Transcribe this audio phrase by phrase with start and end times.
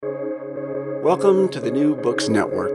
[0.00, 2.70] Welcome to the New Books Network.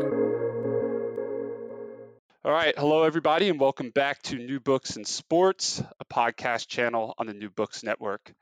[2.44, 2.74] All right.
[2.78, 7.34] Hello, everybody, and welcome back to New Books in Sports, a podcast channel on the
[7.34, 8.34] New Books Network.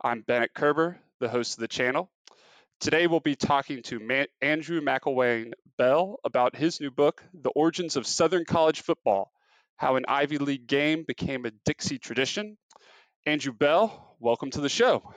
[0.00, 2.10] I'm Bennett Kerber, the host of the channel.
[2.78, 7.96] Today, we'll be talking to Ma- Andrew McIlwaine Bell about his new book, The Origins
[7.96, 9.32] of Southern College Football
[9.76, 12.56] How an Ivy League Game Became a Dixie Tradition.
[13.26, 15.12] Andrew Bell, welcome to the show.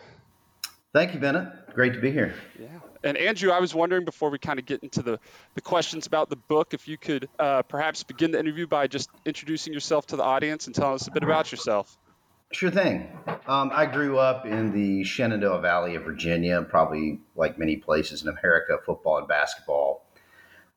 [0.93, 1.73] Thank you, Bennett.
[1.73, 2.33] Great to be here.
[2.59, 2.67] Yeah.
[3.03, 5.19] And Andrew, I was wondering before we kind of get into the,
[5.55, 9.09] the questions about the book, if you could uh, perhaps begin the interview by just
[9.25, 11.98] introducing yourself to the audience and telling us a bit about yourself.
[12.51, 13.07] Sure thing.
[13.48, 18.27] Um, I grew up in the Shenandoah Valley of Virginia, probably like many places in
[18.27, 20.05] America, football and basketball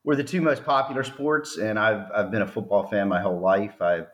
[0.05, 3.39] were the two most popular sports, and I've, I've been a football fan my whole
[3.39, 3.81] life.
[3.81, 4.07] I've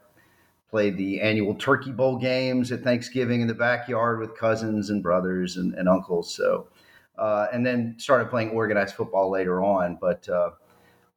[0.72, 5.58] played the annual Turkey Bowl games at Thanksgiving in the backyard with cousins and brothers
[5.58, 6.34] and, and uncles.
[6.34, 6.68] So,
[7.18, 9.98] uh, and then started playing organized football later on.
[10.00, 10.52] But uh,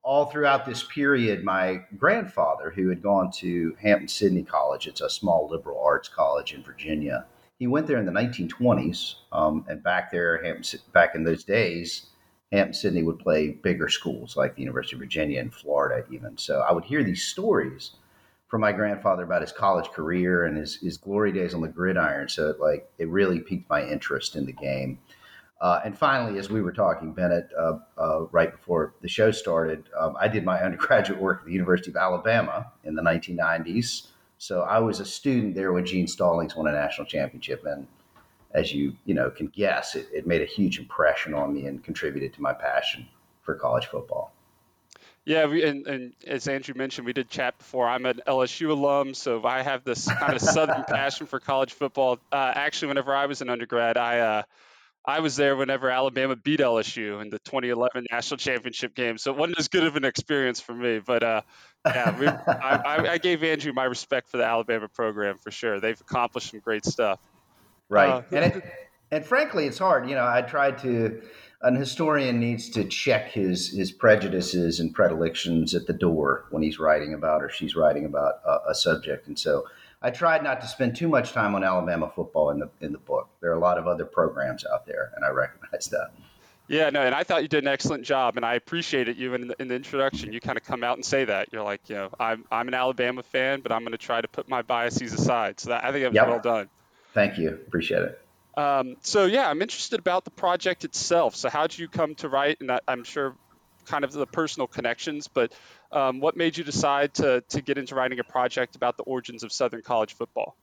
[0.02, 5.48] all throughout this period, my grandfather, who had gone to Hampden-Sydney College, it's a small
[5.48, 7.25] liberal arts college in Virginia,
[7.58, 9.14] he went there in the 1920s.
[9.32, 12.06] Um, and back there, Hampden, back in those days,
[12.52, 16.36] Hampden-Sydney would play bigger schools like the University of Virginia and Florida, even.
[16.36, 17.92] So I would hear these stories
[18.55, 22.28] from my grandfather about his college career and his, his glory days on the gridiron.
[22.28, 25.00] So it, like it really piqued my interest in the game.
[25.60, 29.88] Uh, and finally, as we were talking, Bennett, uh, uh, right before the show started,
[29.98, 34.06] um, I did my undergraduate work at the University of Alabama in the 1990s.
[34.38, 37.88] So I was a student there when Gene Stallings won a national championship, and
[38.53, 41.82] as you you know can guess, it, it made a huge impression on me and
[41.82, 43.09] contributed to my passion
[43.42, 44.32] for college football.
[45.26, 47.88] Yeah, we, and, and as Andrew mentioned, we did chat before.
[47.88, 52.18] I'm an LSU alum, so I have this kind of southern passion for college football.
[52.30, 54.42] Uh, actually, whenever I was an undergrad, I uh,
[55.06, 59.18] I was there whenever Alabama beat LSU in the 2011 national championship game.
[59.18, 61.42] So it wasn't as good of an experience for me, but uh,
[61.86, 65.78] yeah, we, I, I, gave Andrew my respect for the Alabama program for sure.
[65.78, 67.20] They've accomplished some great stuff.
[67.91, 68.64] Right, uh, and it,
[69.10, 70.08] and frankly, it's hard.
[70.08, 71.22] You know, I tried to
[71.64, 76.78] an historian needs to check his his prejudices and predilections at the door when he's
[76.78, 79.26] writing about or she's writing about a, a, subject.
[79.26, 79.64] And so
[80.03, 82.98] I tried not to spend too much time on Alabama football in the in the
[82.98, 83.30] book.
[83.41, 86.12] There are a lot of other programs out there, and I recognize that.
[86.69, 89.48] Yeah, no, and I thought you did an excellent job, and I appreciated you in
[89.48, 90.32] the, in the introduction.
[90.32, 92.74] You kind of come out and say that you're like, you know, I'm I'm an
[92.74, 95.60] Alabama fan, but I'm going to try to put my biases aside.
[95.60, 96.28] So that, I think it was yep.
[96.28, 96.69] well done.
[97.14, 98.23] Thank you, appreciate it.
[98.56, 101.34] Um, so yeah, I'm interested about the project itself.
[101.34, 102.59] So how did you come to write?
[102.60, 103.37] And I'm sure
[103.84, 105.53] kind of the personal connections, but
[105.92, 109.42] um, what made you decide to to get into writing a project about the origins
[109.42, 110.56] of Southern college football?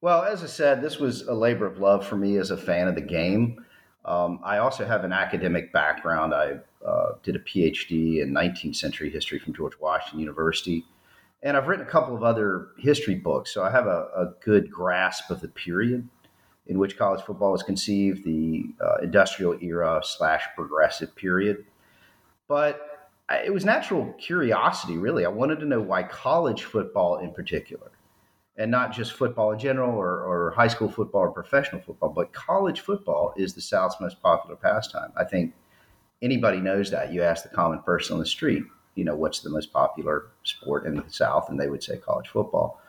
[0.00, 2.88] Well, as I said, this was a labor of love for me as a fan
[2.88, 3.64] of the game.
[4.04, 6.34] Um, I also have an academic background.
[6.34, 10.84] I uh, did a PhD in 19th century history from George Washington University.
[11.42, 14.70] And I've written a couple of other history books, so I have a, a good
[14.70, 16.06] grasp of the period
[16.66, 21.64] in which college football was conceived, the uh, industrial era slash progressive period.
[22.48, 25.24] But I, it was natural curiosity, really.
[25.24, 27.90] I wanted to know why college football in particular,
[28.56, 32.32] and not just football in general or, or high school football or professional football, but
[32.32, 35.12] college football is the South's most popular pastime.
[35.16, 35.54] I think
[36.22, 37.12] anybody knows that.
[37.12, 38.64] You ask the common person on the street,
[38.94, 42.28] you know, what's the most popular sport in the South, and they would say college
[42.28, 42.80] football.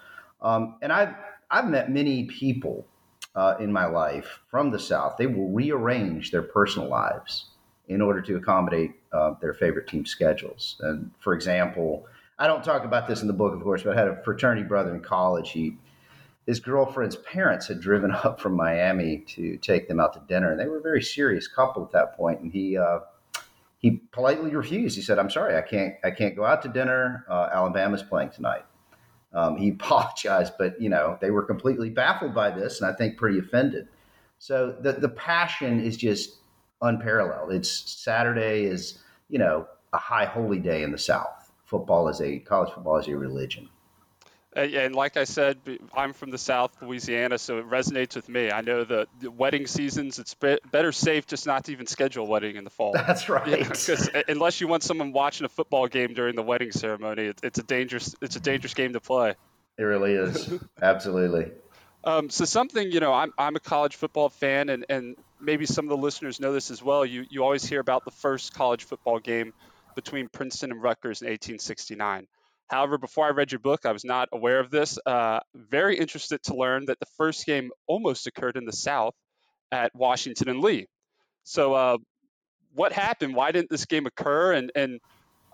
[0.42, 1.16] Um, and I've
[1.50, 2.86] I've met many people
[3.35, 7.46] uh, in my life from the South, they will rearrange their personal lives
[7.88, 10.77] in order to accommodate uh, their favorite team schedules.
[10.80, 12.07] And for example,
[12.39, 14.63] I don't talk about this in the book, of course, but I had a fraternity
[14.63, 15.51] brother in college.
[15.51, 15.77] He,
[16.45, 20.60] his girlfriend's parents had driven up from Miami to take them out to dinner, and
[20.60, 22.42] they were a very serious couple at that point.
[22.42, 23.00] And he uh,
[23.80, 24.95] he politely refused.
[24.95, 27.25] He said, "I'm sorry, I can't I can't go out to dinner.
[27.30, 28.65] Uh, Alabama's playing tonight."
[29.36, 33.18] Um, he apologized, but you know they were completely baffled by this, and I think
[33.18, 33.88] pretty offended.
[34.40, 36.38] So the the passion is just
[36.82, 37.52] unparalleled.
[37.52, 39.00] It's Saturday is
[39.30, 41.52] you know a high holy day in the South.
[41.66, 43.70] Football is a college football is a religion.
[44.56, 45.57] And like I said,
[45.94, 48.52] I'm from the South, Louisiana, so it resonates with me.
[48.52, 52.25] I know the, the wedding seasons, it's be- better safe just not to even schedule
[52.25, 52.94] a wedding in the fall.
[52.94, 53.46] That's right.
[53.46, 57.40] Because yeah, unless you want someone watching a football game during the wedding ceremony, it,
[57.44, 59.36] it's a dangerous it's a dangerous game to play.
[59.78, 60.54] It really is.
[60.81, 61.51] Absolutely.
[62.06, 65.86] Um, so something, you know, I'm, I'm a college football fan, and, and maybe some
[65.86, 67.06] of the listeners know this as well.
[67.06, 69.54] You, you always hear about the first college football game
[69.96, 72.28] between Princeton and Rutgers in 1869.
[72.67, 74.97] However, before I read your book, I was not aware of this.
[75.06, 79.13] Uh, very interested to learn that the first game almost occurred in the South
[79.71, 80.88] at Washington and Lee.
[81.44, 81.97] So, uh,
[82.73, 83.35] what happened?
[83.35, 84.53] Why didn't this game occur?
[84.53, 85.00] And, and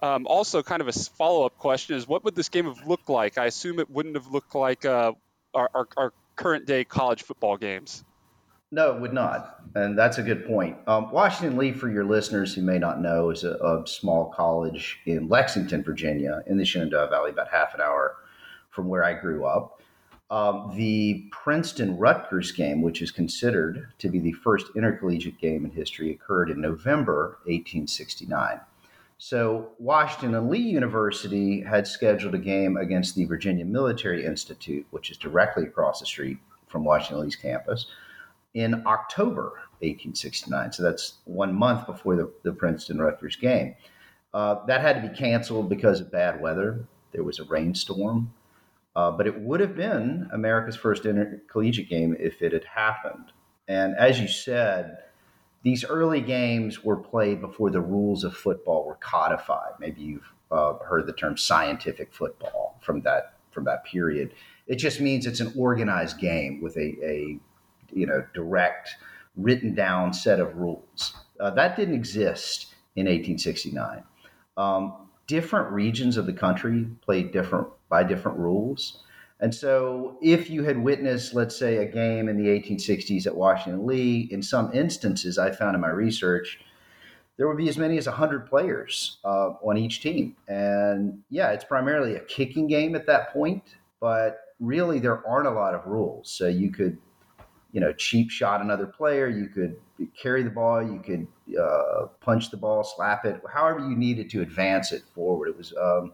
[0.01, 3.09] um, also, kind of a follow up question is what would this game have looked
[3.09, 3.37] like?
[3.37, 5.11] I assume it wouldn't have looked like uh,
[5.53, 8.03] our, our, our current day college football games.
[8.73, 9.59] No, it would not.
[9.75, 10.77] And that's a good point.
[10.87, 14.99] Um, Washington Lee, for your listeners who may not know, is a, a, small college
[15.05, 18.15] in Lexington, Virginia, in the Shenandoah Valley, about half an hour
[18.69, 19.81] from where I grew up.
[20.29, 25.71] Um, the Princeton Rutgers game, which is considered to be the first intercollegiate game in
[25.71, 28.61] history, occurred in November 1869.
[29.17, 35.11] So, Washington and Lee University had scheduled a game against the Virginia Military Institute, which
[35.11, 36.37] is directly across the street
[36.67, 37.87] from Washington Lee's campus
[38.53, 40.73] in October 1869.
[40.73, 43.75] So that's one month before the, the Princeton Rutgers game.
[44.33, 46.85] Uh, that had to be canceled because of bad weather.
[47.11, 48.33] There was a rainstorm.
[48.95, 53.31] Uh, but it would have been America's first intercollegiate game if it had happened.
[53.67, 54.97] And as you said,
[55.63, 59.73] these early games were played before the rules of football were codified.
[59.79, 64.33] Maybe you've uh, heard the term scientific football from that from that period.
[64.67, 67.39] It just means it's an organized game with a, a
[67.93, 68.95] you know direct
[69.35, 71.13] written down set of rules.
[71.39, 74.03] Uh, that didn't exist in 1869.
[74.57, 79.03] Um, different regions of the country played different by different rules.
[79.39, 83.87] And so, if you had witnessed, let's say, a game in the 1860s at Washington
[83.87, 86.59] Lee, in some instances, I found in my research,
[87.37, 90.35] there would be as many as 100 players uh, on each team.
[90.47, 93.63] And yeah, it's primarily a kicking game at that point,
[93.99, 96.29] but really there aren't a lot of rules.
[96.29, 96.99] So you could
[97.71, 99.27] you know, cheap shot another player.
[99.29, 99.75] You could
[100.21, 100.83] carry the ball.
[100.83, 101.27] You could
[101.59, 105.49] uh, punch the ball, slap it, however you needed to advance it forward.
[105.49, 106.13] It was um,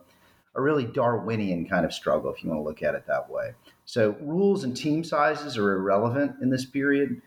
[0.55, 3.51] a really Darwinian kind of struggle, if you want to look at it that way.
[3.85, 7.21] So rules and team sizes are irrelevant in this period.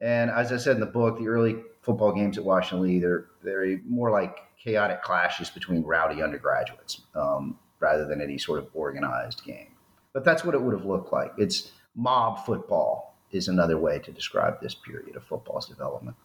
[0.00, 3.26] And as I said in the book, the early football games at Washington Lee, they're
[3.42, 9.44] they're more like chaotic clashes between rowdy undergraduates um, rather than any sort of organized
[9.44, 9.68] game.
[10.12, 11.32] But that's what it would have looked like.
[11.38, 16.16] It's mob football is another way to describe this period of football's development.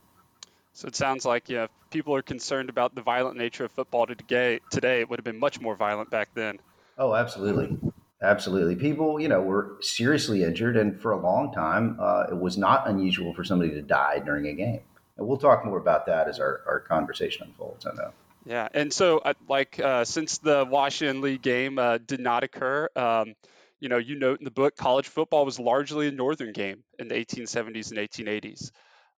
[0.73, 4.59] So it sounds like yeah, people are concerned about the violent nature of football today.
[4.69, 6.59] Today, it would have been much more violent back then.
[6.97, 7.77] Oh, absolutely,
[8.21, 8.75] absolutely.
[8.75, 12.87] People, you know, were seriously injured, and for a long time, uh, it was not
[12.87, 14.81] unusual for somebody to die during a game.
[15.17, 17.85] And we'll talk more about that as our, our conversation unfolds.
[17.85, 18.11] I know.
[18.45, 22.89] Yeah, and so uh, like uh, since the Washington Lee game uh, did not occur,
[22.95, 23.35] um,
[23.81, 27.07] you know, you note in the book, college football was largely a northern game in
[27.09, 28.71] the 1870s and 1880s.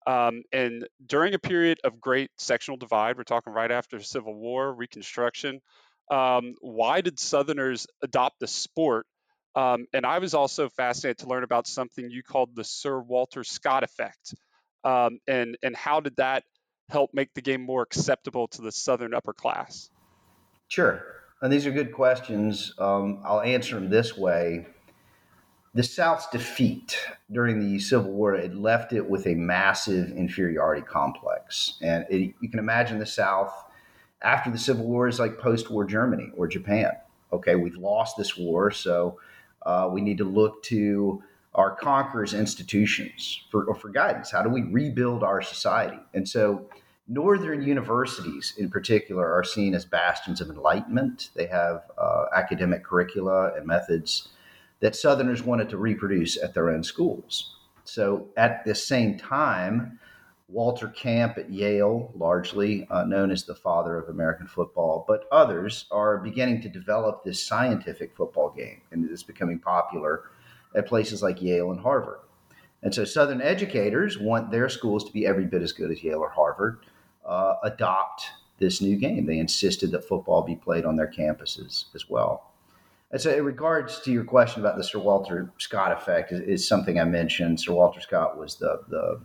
[0.08, 4.74] Um, and during a period of great sectional divide, we're talking right after Civil War,
[4.74, 5.62] Reconstruction,
[6.10, 9.06] um, why did Southerners adopt the sport?
[9.56, 13.44] Um, and I was also fascinated to learn about something you called the Sir Walter
[13.44, 14.34] Scott effect.
[14.84, 16.44] Um, and, and how did that
[16.90, 19.90] help make the game more acceptable to the Southern upper class?
[20.68, 21.23] Sure.
[21.44, 22.74] And these are good questions.
[22.80, 24.66] Um, I'll answer them this way.
[25.74, 26.98] The South's defeat
[27.30, 32.50] during the Civil War it left it with a massive inferiority complex, and it, you
[32.50, 33.54] can imagine the South
[34.22, 36.92] after the Civil War is like post-war Germany or Japan.
[37.34, 39.20] Okay, we've lost this war, so
[39.66, 41.22] uh, we need to look to
[41.56, 44.32] our conquerors' institutions for for guidance.
[44.32, 46.00] How do we rebuild our society?
[46.14, 46.70] And so
[47.08, 51.32] Northern universities, in particular, are seen as bastions of enlightenment.
[51.36, 54.30] They have uh, academic curricula and methods
[54.80, 57.56] that Southerners wanted to reproduce at their own schools.
[57.84, 60.00] So, at the same time,
[60.48, 65.86] Walter Camp at Yale, largely uh, known as the father of American football, but others
[65.92, 70.24] are beginning to develop this scientific football game, and it is becoming popular
[70.74, 72.20] at places like Yale and Harvard.
[72.82, 76.20] And so, Southern educators want their schools to be every bit as good as Yale
[76.20, 76.80] or Harvard
[77.26, 79.26] uh, adopt this new game.
[79.26, 82.52] They insisted that football be played on their campuses as well.
[83.12, 86.68] And so, in regards to your question about the Sir Walter Scott effect, is, is
[86.68, 87.60] something I mentioned.
[87.60, 89.22] Sir Walter Scott was the the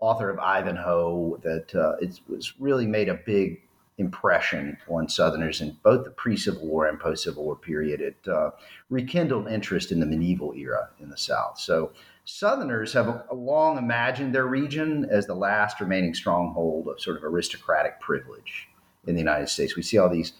[0.00, 3.62] author of Ivanhoe that uh, it was really made a big
[3.98, 8.00] impression on Southerners in both the pre-Civil War and post-Civil War period.
[8.00, 8.50] It uh,
[8.90, 11.58] rekindled interest in the medieval era in the South.
[11.58, 11.92] So
[12.24, 18.00] Southerners have long imagined their region as the last remaining stronghold of sort of aristocratic
[18.00, 18.68] privilege
[19.06, 19.76] in the United States.
[19.76, 20.32] We see all these,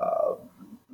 [0.00, 0.34] uh,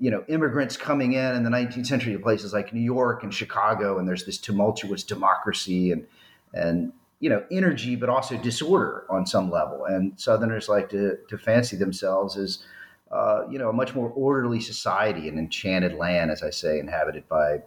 [0.00, 3.32] you know, immigrants coming in in the 19th century to places like New York and
[3.32, 6.06] Chicago, and there's this tumultuous democracy and
[6.52, 9.84] and you know energy, but also disorder on some level.
[9.84, 12.64] And Southerners like to to fancy themselves as
[13.12, 17.28] uh, you know a much more orderly society, an enchanted land, as I say, inhabited
[17.28, 17.62] by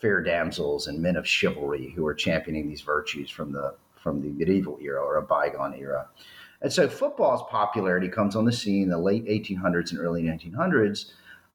[0.00, 4.28] fair damsels and men of chivalry who are championing these virtues from the from the
[4.30, 6.08] medieval era or a bygone era.
[6.62, 11.12] And so football's popularity comes on the scene in the late 1800s and early 1900s.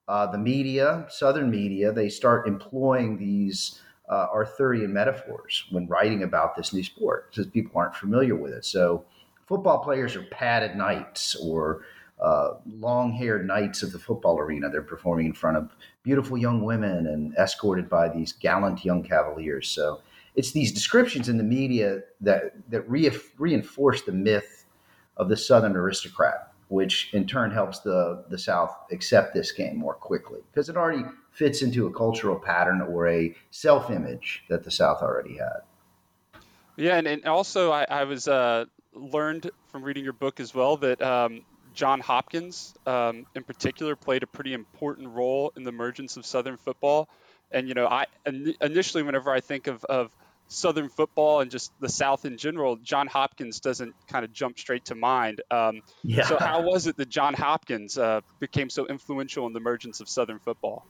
[0.08, 6.56] Uh, the media, Southern media, they start employing these uh, Arthurian metaphors when writing about
[6.56, 8.66] this new sport because people aren't familiar with it.
[8.66, 9.06] So
[9.48, 11.86] football players are padded knights or
[12.22, 14.70] uh, long haired knights of the football arena.
[14.70, 15.72] They're performing in front of
[16.04, 19.68] beautiful young women and escorted by these gallant young cavaliers.
[19.68, 20.02] So
[20.36, 24.66] it's these descriptions in the media that, that re- reinforce the myth
[25.18, 29.94] of the Southern aristocrat, which in turn helps the, the South accept this game more
[29.94, 31.04] quickly because it already
[31.36, 35.62] fits into a cultural pattern or a self image that the South already had.
[36.78, 40.78] Yeah, and, and also I, I was uh, learned from reading your book as well
[40.78, 41.42] that um,
[41.74, 46.58] John Hopkins, um, in particular, played a pretty important role in the emergence of Southern
[46.58, 47.10] football.
[47.52, 48.06] And you know, I
[48.62, 50.12] initially, whenever I think of, of
[50.48, 54.86] Southern football and just the South in general, John Hopkins doesn't kind of jump straight
[54.86, 55.42] to mind.
[55.52, 56.26] Um, yeah.
[56.26, 60.10] So, how was it that John Hopkins uh, became so influential in the emergence of
[60.10, 60.86] Southern football?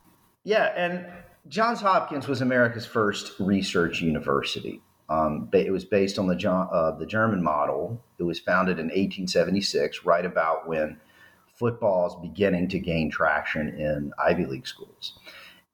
[0.45, 1.05] Yeah, and
[1.49, 4.81] Johns Hopkins was America's first research university.
[5.09, 8.01] Um, it was based on the, uh, the German model.
[8.19, 10.99] It was founded in 1876, right about when
[11.55, 15.17] football is beginning to gain traction in Ivy League schools.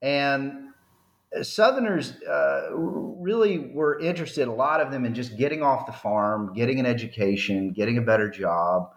[0.02, 0.70] And
[1.42, 6.54] Southerners uh, really were interested, a lot of them, in just getting off the farm,
[6.54, 8.92] getting an education, getting a better job.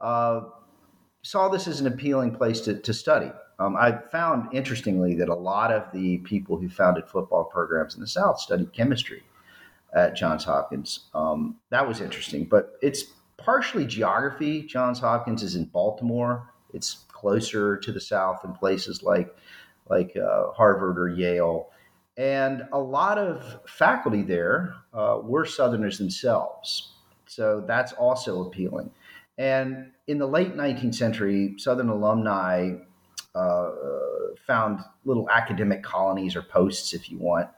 [0.00, 0.42] Uh,
[1.22, 3.30] saw this as an appealing place to, to study.
[3.58, 8.00] Um, I found, interestingly, that a lot of the people who founded football programs in
[8.00, 9.22] the South studied chemistry
[9.94, 11.08] at Johns Hopkins.
[11.14, 13.04] Um, that was interesting, but it's
[13.38, 14.62] partially geography.
[14.62, 16.52] Johns Hopkins is in Baltimore.
[16.74, 19.34] It's closer to the South than places like
[19.88, 21.70] like uh, Harvard or Yale.
[22.16, 26.94] And a lot of faculty there uh, were Southerners themselves.
[27.26, 28.90] So that's also appealing.
[29.38, 32.76] And in the late 19th century, Southern alumni
[33.36, 33.70] uh,
[34.46, 37.48] found little academic colonies or posts, if you want,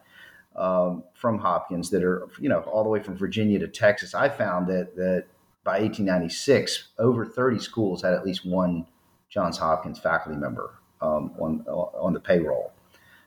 [0.55, 4.13] um, from Hopkins that are, you know, all the way from Virginia to Texas.
[4.13, 5.25] I found that that
[5.63, 8.85] by 1896, over 30 schools had at least one
[9.29, 12.73] Johns Hopkins faculty member um, on on the payroll.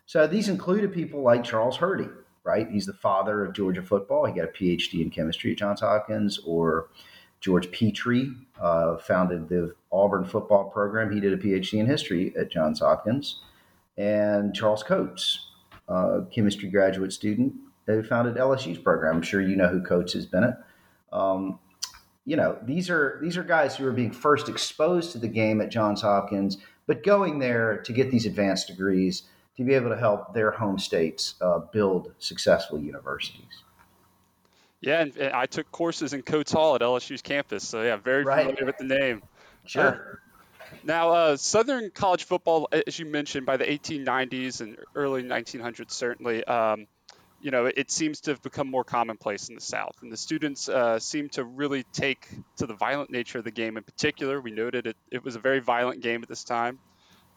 [0.07, 2.13] So these included people like Charles Herty,
[2.45, 2.69] right?
[2.69, 4.27] He's the father of Georgia football.
[4.27, 6.89] He got a PhD in chemistry at Johns Hopkins, or
[7.43, 11.13] George Petrie uh, founded the Auburn football program.
[11.13, 13.43] He did a PhD in history at Johns Hopkins,
[13.99, 15.49] and Charles Coates,
[16.33, 17.53] chemistry graduate student
[17.87, 19.17] who founded LSU's program.
[19.17, 20.55] I'm sure you know who Coates is, Bennett.
[21.13, 21.59] Um,
[22.25, 25.61] you know, these are these are guys who are being first exposed to the game
[25.61, 29.25] at Johns Hopkins, but going there to get these advanced degrees
[29.57, 33.65] to be able to help their home states uh, build successful universities.
[34.83, 38.25] Yeah, and, and, I took courses in Coates Hall at LSU's campus, so yeah, very
[38.25, 38.45] right.
[38.45, 39.23] familiar with the name.
[39.65, 39.89] Sure.
[39.89, 45.93] Uh, now, uh, Southern college football, as you mentioned, by the 1890s and early 1900s,
[45.93, 46.87] certainly, um,
[47.41, 50.69] you know, it, seems to have become more commonplace in the South, and the students
[50.69, 53.77] uh, seem to really take to the violent nature of the game.
[53.77, 56.79] In particular, we noted it, it was a very violent game at this time.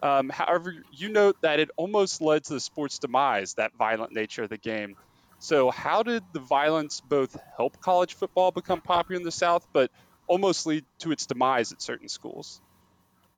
[0.02, 4.44] Um, however, you note that it almost led to the sport's demise, that violent nature
[4.44, 4.96] of the game.
[5.40, 9.92] So, how did the violence both help college football become popular in the South, but
[10.28, 12.62] almost lead to its demise at certain schools?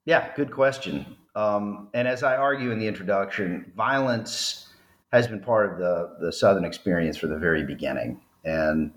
[0.05, 1.17] Yeah, good question.
[1.35, 4.67] Um, and as I argue in the introduction, violence
[5.11, 8.21] has been part of the, the Southern experience from the very beginning.
[8.45, 8.93] And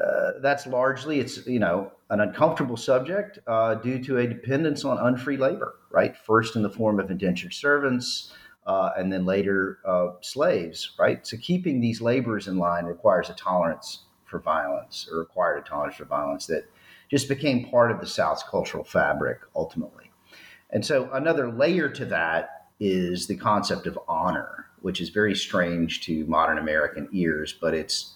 [0.00, 4.98] uh, that's largely, it's, you know, an uncomfortable subject uh, due to a dependence on
[4.98, 6.16] unfree labor, right?
[6.16, 8.32] First in the form of indentured servants,
[8.66, 11.26] uh, and then later uh, slaves, right?
[11.26, 15.96] So keeping these laborers in line requires a tolerance for violence, or required a tolerance
[15.96, 16.68] for violence that
[17.08, 20.10] just became part of the South's cultural fabric ultimately.
[20.70, 26.00] And so another layer to that is the concept of honor, which is very strange
[26.02, 28.14] to modern American ears, but it's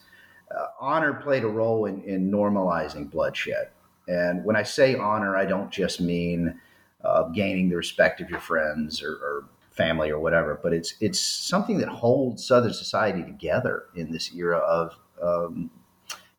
[0.54, 3.69] uh, honor played a role in, in normalizing bloodshed.
[4.09, 6.61] And when I say honor, I don't just mean
[7.04, 9.45] uh, gaining the respect of your friends or, or
[9.80, 10.58] family or whatever.
[10.62, 15.70] But it's it's something that holds Southern society together in this era of um,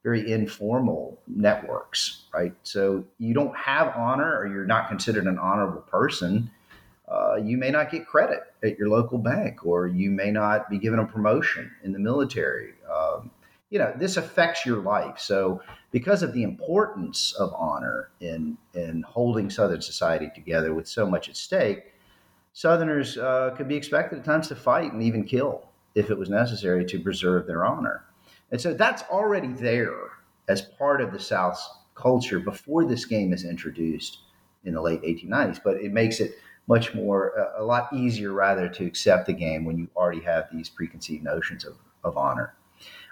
[0.03, 2.53] very informal networks, right?
[2.63, 6.49] So you don't have honor, or you're not considered an honorable person.
[7.07, 10.77] Uh, you may not get credit at your local bank, or you may not be
[10.77, 12.73] given a promotion in the military.
[12.91, 13.31] Um,
[13.69, 15.17] you know, this affects your life.
[15.17, 21.05] So, because of the importance of honor in in holding Southern society together with so
[21.05, 21.90] much at stake,
[22.53, 26.29] Southerners uh, could be expected at times to fight and even kill if it was
[26.29, 28.03] necessary to preserve their honor.
[28.51, 29.97] And so that's already there
[30.47, 34.19] as part of the South's culture before this game is introduced
[34.65, 35.61] in the late 1890s.
[35.63, 36.33] But it makes it
[36.67, 40.69] much more, a lot easier rather to accept the game when you already have these
[40.69, 42.53] preconceived notions of, of honor.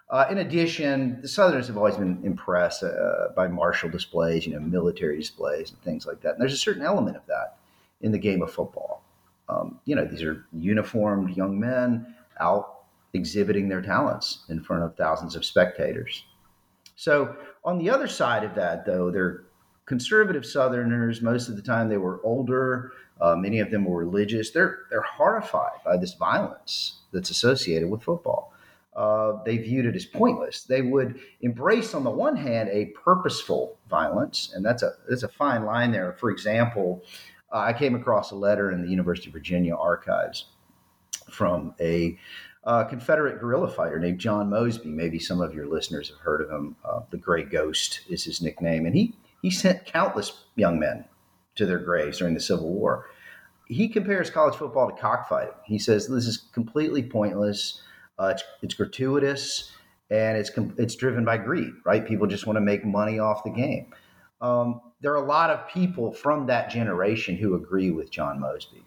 [0.09, 4.59] Uh, in addition, the Southerners have always been impressed uh, by martial displays, you know,
[4.59, 6.33] military displays and things like that.
[6.33, 7.57] And there's a certain element of that
[8.01, 9.03] in the game of football.
[9.49, 12.75] Um, you know, these are uniformed young men out
[13.13, 16.23] exhibiting their talents in front of thousands of spectators.
[16.95, 19.43] So, on the other side of that, though, they're
[19.85, 21.21] conservative Southerners.
[21.21, 22.91] Most of the time, they were older.
[23.19, 24.51] Uh, many of them were religious.
[24.51, 28.53] They're they're horrified by this violence that's associated with football.
[28.95, 30.63] Uh, they viewed it as pointless.
[30.63, 35.27] They would embrace, on the one hand, a purposeful violence, and that's a that's a
[35.27, 36.13] fine line there.
[36.19, 37.03] For example,
[37.51, 40.45] uh, I came across a letter in the University of Virginia archives
[41.29, 42.17] from a
[42.63, 44.89] uh, Confederate guerrilla fighter named John Mosby.
[44.89, 46.75] Maybe some of your listeners have heard of him.
[46.83, 51.05] Uh, the Gray Ghost is his nickname, and he he sent countless young men
[51.55, 53.07] to their graves during the Civil War.
[53.67, 55.53] He compares college football to cockfighting.
[55.65, 57.81] He says this is completely pointless.
[58.17, 59.71] Uh, it's, it's gratuitous,
[60.09, 61.73] and it's it's driven by greed.
[61.85, 62.05] Right?
[62.05, 63.93] People just want to make money off the game.
[64.41, 68.83] Um, there are a lot of people from that generation who agree with John Mosby,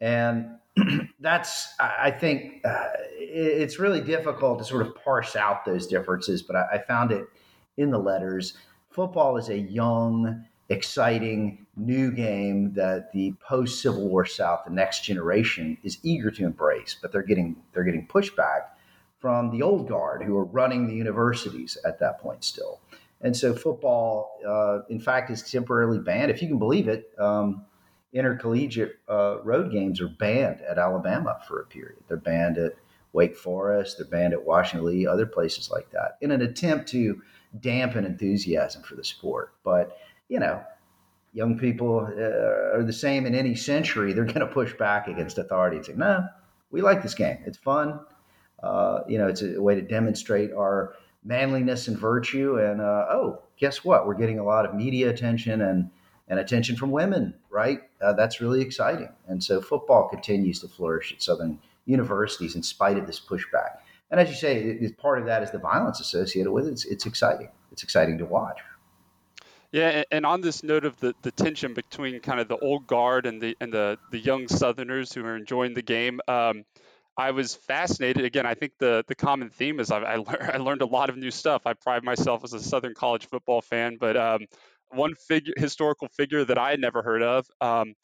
[0.00, 0.58] and
[1.20, 6.56] that's I think uh, it's really difficult to sort of parse out those differences, but
[6.56, 7.26] I, I found it
[7.76, 8.54] in the letters.
[8.90, 15.04] Football is a young, exciting new game that the post Civil War South, the next
[15.04, 18.62] generation, is eager to embrace, but they're getting they're getting pushback
[19.18, 22.80] from the old guard who are running the universities at that point still.
[23.20, 27.10] And so football, uh, in fact, is temporarily banned, if you can believe it.
[27.18, 27.66] Um,
[28.12, 32.02] intercollegiate uh, road games are banned at Alabama for a period.
[32.08, 32.72] They're banned at
[33.12, 37.20] Wake Forest, they're banned at Washington Lee, other places like that, in an attempt to
[37.58, 39.52] dampen enthusiasm for the sport.
[39.64, 39.96] But,
[40.28, 40.62] you know,
[41.32, 44.12] young people uh, are the same in any century.
[44.12, 46.26] They're going to push back against authority and say, no,
[46.70, 47.38] we like this game.
[47.44, 48.00] It's fun.
[48.62, 52.58] Uh, you know, it's a way to demonstrate our manliness and virtue.
[52.58, 54.06] And, uh, oh, guess what?
[54.06, 55.90] We're getting a lot of media attention and
[56.30, 57.80] and attention from women, right?
[58.00, 59.08] Uh, that's really exciting.
[59.26, 63.78] And so football continues to flourish at Southern universities in spite of this pushback.
[64.12, 66.70] And as you say, it, part of that is the violence associated with it.
[66.70, 67.48] It's, it's exciting.
[67.72, 68.60] It's exciting to watch.
[69.72, 73.26] Yeah, and on this note of the, the tension between kind of the old guard
[73.26, 76.64] and the and the the young Southerners who are enjoying the game, um,
[77.16, 78.24] I was fascinated.
[78.24, 81.10] Again, I think the the common theme is I, I, learned, I learned a lot
[81.10, 81.62] of new stuff.
[81.66, 84.46] I pride myself as a Southern college football fan, but um,
[84.90, 87.94] one figure, historical figure that I had never heard of, um,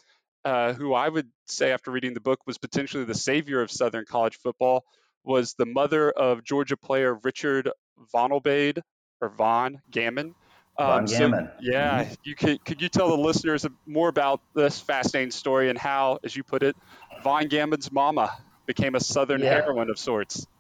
[0.45, 4.05] uh, who I would say after reading the book was potentially the savior of Southern
[4.05, 4.85] college football,
[5.25, 7.71] was the mother of Georgia player Richard
[8.13, 8.81] Von Albade
[9.21, 10.35] or Von Gammon.
[10.79, 11.47] Um, Von Gammon.
[11.47, 12.15] So, yeah, mm-hmm.
[12.23, 16.37] you could could you tell the listeners more about this fascinating story and how, as
[16.37, 16.77] you put it,
[17.23, 19.55] Von Gammon's mama became a Southern yeah.
[19.55, 20.47] heroine of sorts.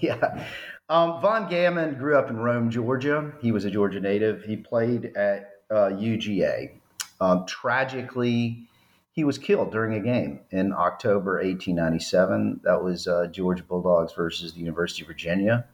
[0.00, 0.44] Yeah.
[0.88, 3.32] Um, Von Gammon grew up in Rome, Georgia.
[3.40, 4.42] He was a Georgia native.
[4.42, 6.72] He played at uh, UGA.
[7.20, 8.68] Um, tragically,
[9.12, 12.62] he was killed during a game in October 1897.
[12.64, 15.64] That was uh, Georgia Bulldogs versus the University of Virginia.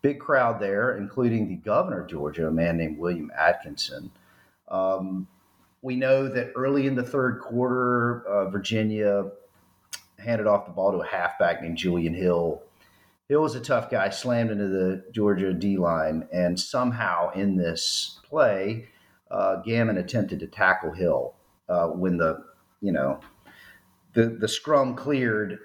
[0.00, 4.10] Big crowd there, including the governor of Georgia, a man named William Atkinson.
[4.68, 5.28] Um,
[5.82, 9.30] we know that early in the third quarter, uh, Virginia
[10.18, 12.62] handed off the ball to a halfback named Julian Hill.
[13.28, 18.20] Hill was a tough guy, slammed into the Georgia D line, and somehow in this
[18.24, 18.88] play,
[19.30, 21.34] uh, Gammon attempted to tackle Hill
[21.68, 22.44] uh, when the
[22.80, 23.20] you know
[24.14, 25.58] the the scrum cleared.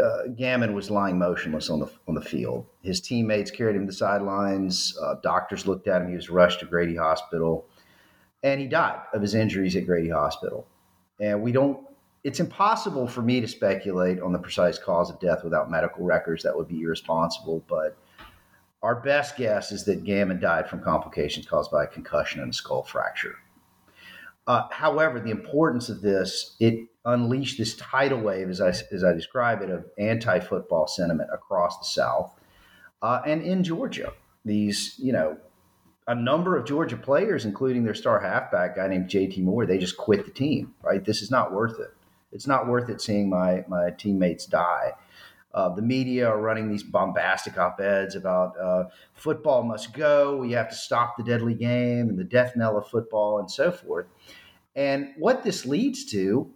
[0.00, 2.66] Uh, Gammon was lying motionless on the on the field.
[2.82, 4.96] His teammates carried him to the sidelines.
[5.02, 6.08] Uh, doctors looked at him.
[6.08, 7.66] He was rushed to Grady Hospital,
[8.42, 10.66] and he died of his injuries at Grady Hospital.
[11.20, 11.85] And we don't.
[12.26, 16.42] It's impossible for me to speculate on the precise cause of death without medical records.
[16.42, 17.64] That would be irresponsible.
[17.68, 17.96] But
[18.82, 22.52] our best guess is that Gammon died from complications caused by a concussion and a
[22.52, 23.36] skull fracture.
[24.44, 29.12] Uh, however, the importance of this, it unleashed this tidal wave, as I, as I
[29.12, 32.34] describe it, of anti football sentiment across the South
[33.02, 34.12] uh, and in Georgia.
[34.44, 35.38] These, you know,
[36.08, 39.96] a number of Georgia players, including their star halfback guy named JT Moore, they just
[39.96, 41.04] quit the team, right?
[41.04, 41.95] This is not worth it.
[42.36, 44.92] It's not worth it seeing my, my teammates die.
[45.54, 50.52] Uh, the media are running these bombastic op eds about uh, football must go, we
[50.52, 54.04] have to stop the deadly game and the death knell of football and so forth.
[54.74, 56.50] And what this leads to,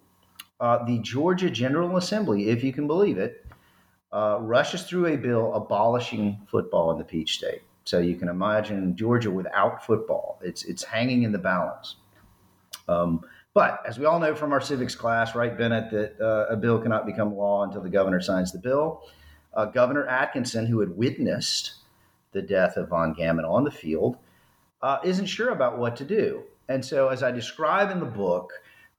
[0.60, 3.46] uh, the Georgia General Assembly, if you can believe it,
[4.12, 7.62] uh, rushes through a bill abolishing football in the Peach State.
[7.84, 10.38] So you can imagine Georgia without football.
[10.42, 11.96] It's, it's hanging in the balance.
[12.86, 13.22] Um,
[13.54, 16.78] but as we all know from our civics class, right, Bennett, that uh, a bill
[16.80, 19.02] cannot become law until the governor signs the bill.
[19.54, 21.74] Uh, governor Atkinson, who had witnessed
[22.32, 24.16] the death of Von Gammon on the field,
[24.82, 26.44] uh, isn't sure about what to do.
[26.68, 28.52] And so, as I describe in the book,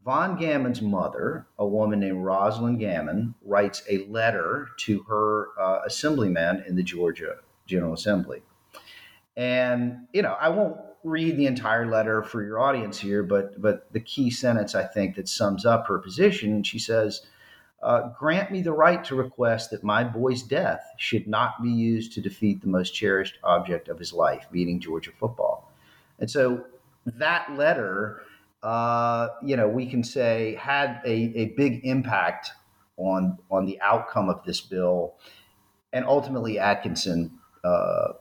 [0.03, 6.65] Von Gammon's mother, a woman named Rosalind Gammon, writes a letter to her uh, assemblyman
[6.67, 7.37] in the Georgia
[7.67, 8.41] General Assembly.
[9.37, 13.91] And, you know, I won't read the entire letter for your audience here, but but
[13.91, 16.63] the key sentence I think that sums up her position.
[16.63, 17.21] She says,
[17.81, 22.13] uh, "Grant me the right to request that my boy's death should not be used
[22.13, 25.71] to defeat the most cherished object of his life, beating Georgia football."
[26.19, 26.65] And so
[27.05, 28.21] that letter,
[28.61, 32.51] uh, you know, we can say had a, a big impact
[32.97, 35.15] on on the outcome of this bill,
[35.93, 37.31] and ultimately Atkinson
[37.63, 38.13] uh,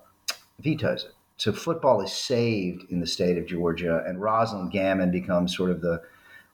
[0.61, 5.57] vetoes it so football is saved in the state of Georgia, and Rosalind Gammon becomes
[5.57, 6.03] sort of the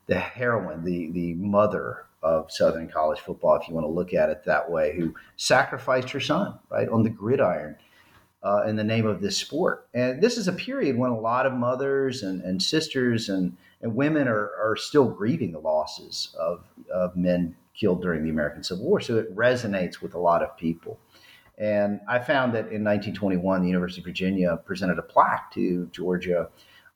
[0.07, 4.31] the heroine, the the mother of Southern college football, if you want to look at
[4.31, 7.77] it that way, who sacrificed her son right on the gridiron
[8.45, 9.89] uh, in the name of this sport.
[9.93, 13.95] And this is a period when a lot of mothers and, and sisters and, and
[13.95, 18.85] women are, are still grieving the losses of, of men killed during the American Civil
[18.85, 19.01] War.
[19.01, 20.99] So it resonates with a lot of people.
[21.59, 26.49] And I found that in 1921, the University of Virginia presented a plaque to Georgia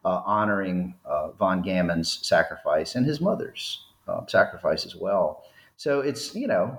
[0.04, 5.44] uh, honoring uh, von Gammon's sacrifice and his mother's uh, sacrifice as well.
[5.76, 6.78] So it's, you know,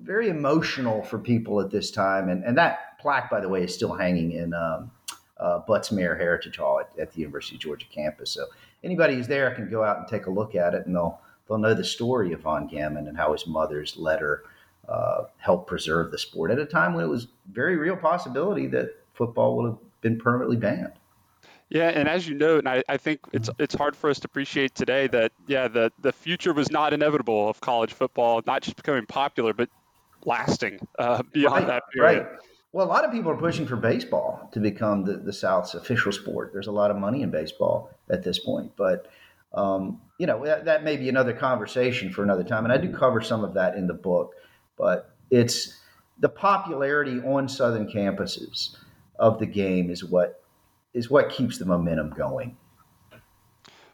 [0.00, 2.28] very emotional for people at this time.
[2.28, 4.90] And, and that plaque, by the way, is still hanging in um,
[5.38, 8.30] uh, Butts-Mehre Heritage Hall at, at, the University of Georgia campus.
[8.30, 8.46] So
[8.84, 11.58] anybody who's there can go out and take a look at it and they'll, they'll
[11.58, 14.44] know the story of von Gammon and how his mother's letter
[14.92, 18.90] uh, help preserve the sport at a time when it was very real possibility that
[19.14, 20.92] football would have been permanently banned.
[21.70, 24.26] Yeah, and as you note, and I, I think it's it's hard for us to
[24.26, 28.76] appreciate today that yeah, the the future was not inevitable of college football, not just
[28.76, 29.70] becoming popular, but
[30.26, 32.24] lasting uh, beyond right, that period.
[32.24, 32.38] Right.
[32.72, 36.12] Well, a lot of people are pushing for baseball to become the, the South's official
[36.12, 36.52] sport.
[36.52, 39.10] There's a lot of money in baseball at this point, but
[39.54, 42.64] um, you know that, that may be another conversation for another time.
[42.64, 44.34] And I do cover some of that in the book
[44.76, 45.78] but it's
[46.18, 48.76] the popularity on southern campuses
[49.18, 50.42] of the game is what
[50.94, 52.56] is what keeps the momentum going.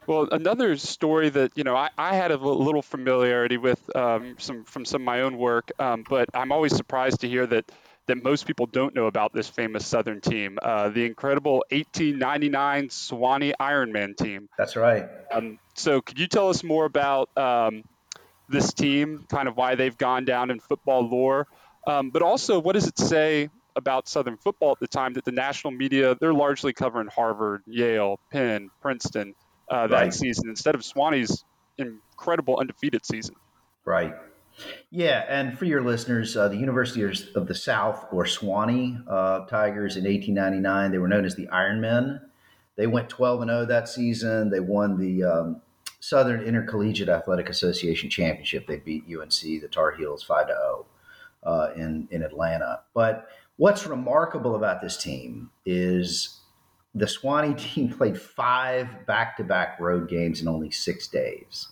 [0.07, 4.65] Well, another story that you know I, I had a little familiarity with um, some
[4.65, 7.71] from some of my own work, um, but I'm always surprised to hear that
[8.07, 13.53] that most people don't know about this famous Southern team, uh, the incredible 1899 Sewanee
[13.61, 14.49] Ironman team.
[14.57, 15.07] That's right.
[15.31, 17.85] Um, so, could you tell us more about um,
[18.49, 21.47] this team, kind of why they've gone down in football lore.
[21.87, 25.33] Um, but also, what does it say about Southern football at the time that the
[25.33, 29.35] national media, they're largely covering Harvard, Yale, Penn, Princeton
[29.71, 30.15] uh, that right.
[30.15, 31.45] season instead of Sewanee's
[31.79, 33.37] incredible undefeated season?
[33.85, 34.15] Right.
[34.91, 37.03] Yeah, and for your listeners, uh, the University
[37.35, 42.21] of the South, or Sewanee uh, Tigers in 1899, they were known as the Ironmen.
[42.77, 44.51] They went 12 and 0 that season.
[44.51, 45.63] They won the um,
[46.01, 48.67] Southern Intercollegiate Athletic Association championship.
[48.67, 50.87] They beat UNC, the Tar Heels, five to zero
[51.43, 52.81] uh, in in Atlanta.
[52.95, 56.41] But what's remarkable about this team is
[56.95, 61.69] the Sewanee team played five back-to-back road games in only six days,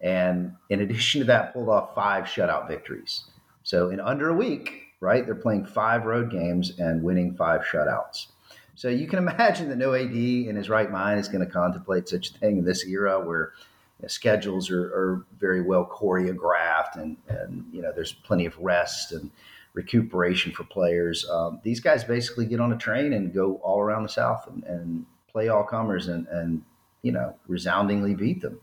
[0.00, 3.24] and in addition to that, pulled off five shutout victories.
[3.62, 8.26] So in under a week, right, they're playing five road games and winning five shutouts.
[8.74, 12.08] So you can imagine that no AD in his right mind is going to contemplate
[12.08, 13.52] such a thing in this era where
[13.98, 18.58] you know, schedules are, are, very well choreographed and, and, you know, there's plenty of
[18.58, 19.30] rest and
[19.74, 21.28] recuperation for players.
[21.28, 24.64] Um, these guys basically get on a train and go all around the South and,
[24.64, 26.62] and play all comers and, and,
[27.02, 28.60] you know, resoundingly beat them.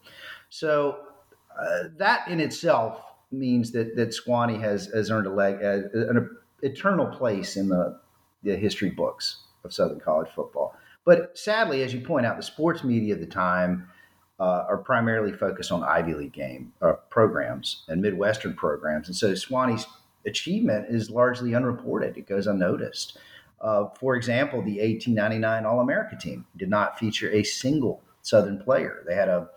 [0.50, 1.00] So
[1.58, 6.30] uh, that in itself means that, that Sewanee has, has earned a leg, uh, an
[6.62, 8.00] eternal place in the,
[8.44, 10.76] the history books of Southern college football.
[11.06, 13.90] But sadly, as you point out, the sports media at the time
[14.40, 19.32] uh, are primarily focused on Ivy League game uh, programs and Midwestern programs, and so
[19.34, 19.86] Sewanee's
[20.26, 22.18] achievement is largely unreported.
[22.18, 23.18] It goes unnoticed.
[23.60, 29.04] Uh, for example, the 1899 All America team did not feature a single Southern player.
[29.08, 29.50] They had a,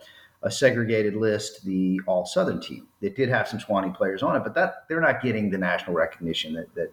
[0.43, 2.87] a segregated list, the All Southern team.
[3.01, 5.97] It did have some Sewanee players on it, but that they're not getting the national
[5.97, 6.93] recognition that, that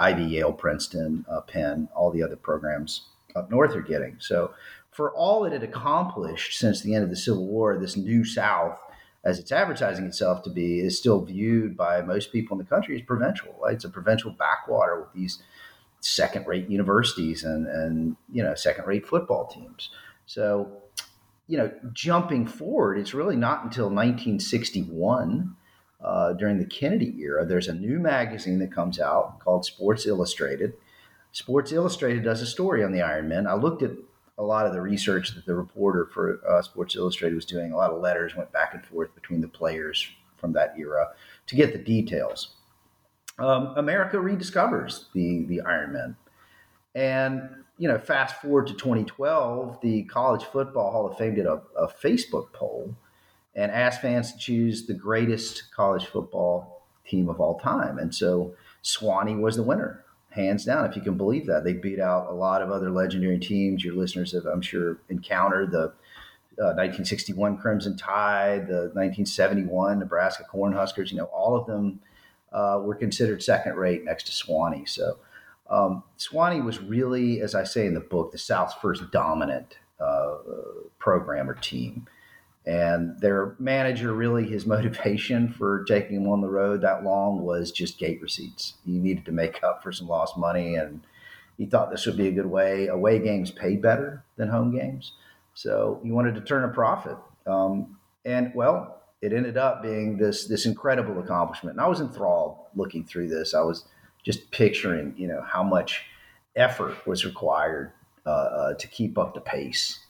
[0.00, 3.02] Ivy, Yale, Princeton, uh, Penn, all the other programs
[3.36, 4.16] up north are getting.
[4.18, 4.54] So,
[4.90, 8.80] for all it had accomplished since the end of the Civil War, this new South,
[9.24, 12.96] as it's advertising itself to be, is still viewed by most people in the country
[12.96, 13.54] as provincial.
[13.60, 13.74] Right?
[13.74, 15.42] It's a provincial backwater with these
[16.00, 19.90] second-rate universities and and you know second-rate football teams.
[20.24, 20.82] So,
[21.46, 25.56] you know, jumping forward, it's really not until 1961
[26.02, 27.44] uh, during the Kennedy era.
[27.44, 30.74] There's a new magazine that comes out called Sports Illustrated.
[31.32, 33.46] Sports Illustrated does a story on the Ironmen.
[33.46, 33.92] I looked at
[34.38, 37.72] a lot of the research that the reporter for uh, Sports Illustrated was doing.
[37.72, 41.08] A lot of letters went back and forth between the players from that era
[41.46, 42.56] to get the details.
[43.38, 46.16] Um, America rediscovers the the Ironmen,
[46.94, 51.62] and you know, fast forward to 2012, the College Football Hall of Fame did a,
[51.78, 52.94] a Facebook poll
[53.54, 58.54] and asked fans to choose the greatest college football team of all time, and so
[58.82, 61.64] Sewanee was the winner hands down, if you can believe that.
[61.64, 63.84] They beat out a lot of other legendary teams.
[63.84, 65.92] Your listeners have, I'm sure, encountered the
[66.58, 71.10] uh, 1961 Crimson Tide, the 1971 Nebraska Cornhuskers.
[71.10, 72.00] You know, all of them
[72.52, 74.88] uh, were considered second rate next to Sewanee.
[74.88, 75.18] So
[75.68, 80.36] um, Sewanee was really, as I say in the book, the South's first dominant uh,
[80.98, 82.06] program or team
[82.66, 87.72] and their manager really his motivation for taking him on the road that long was
[87.72, 88.74] just gate receipts.
[88.84, 91.00] He needed to make up for some lost money and
[91.58, 92.86] he thought this would be a good way.
[92.86, 95.12] Away games paid better than home games.
[95.52, 97.16] So he wanted to turn a profit.
[97.46, 101.76] Um, and well it ended up being this this incredible accomplishment.
[101.76, 103.54] And i was enthralled looking through this.
[103.54, 103.84] I was
[104.24, 106.04] just picturing you know how much
[106.56, 107.92] effort was required
[108.26, 110.00] uh, uh, to keep up the pace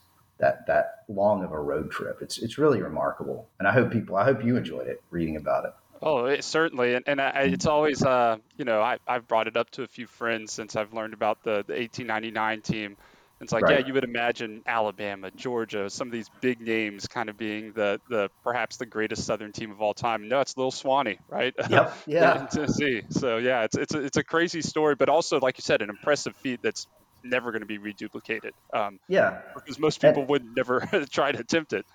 [0.41, 2.19] that that long of a road trip.
[2.21, 5.65] It's it's really remarkable, and I hope people, I hope you enjoyed it reading about
[5.65, 5.73] it.
[6.03, 9.55] Oh, it, certainly, and, and I, it's always, uh, you know, I, I've brought it
[9.55, 12.97] up to a few friends since I've learned about the, the 1899 team.
[13.39, 13.79] It's like, right.
[13.79, 17.99] yeah, you would imagine Alabama, Georgia, some of these big names kind of being the,
[18.09, 20.27] the perhaps the greatest Southern team of all time.
[20.27, 21.53] No, it's Little Sewanee, right?
[21.69, 21.93] Yep.
[22.07, 22.41] Yeah.
[22.41, 23.03] in Tennessee.
[23.09, 25.89] So yeah, it's it's a, it's a crazy story, but also, like you said, an
[25.89, 26.87] impressive feat that's
[27.23, 28.51] never going to be reduplicated.
[28.73, 30.79] Um, yeah, because most people and, would never
[31.11, 31.85] try to attempt it.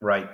[0.00, 0.28] Right.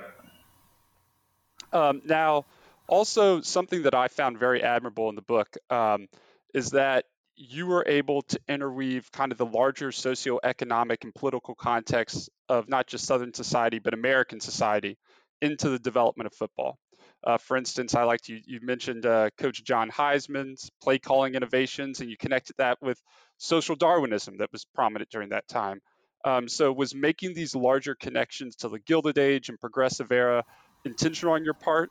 [1.72, 2.46] Um, now,
[2.88, 6.08] also something that I found very admirable in the book um,
[6.52, 7.04] is that
[7.36, 12.86] you were able to interweave kind of the larger socioeconomic and political context of not
[12.86, 14.98] just Southern society but American society
[15.40, 16.78] into the development of football.
[17.22, 18.40] Uh, for instance, I liked you.
[18.44, 23.00] You mentioned uh, Coach John Heisman's play calling innovations, and you connected that with
[23.40, 25.80] social Darwinism that was prominent during that time.
[26.24, 30.44] Um, so, was making these larger connections to the Gilded Age and Progressive era
[30.84, 31.90] intentional on your part?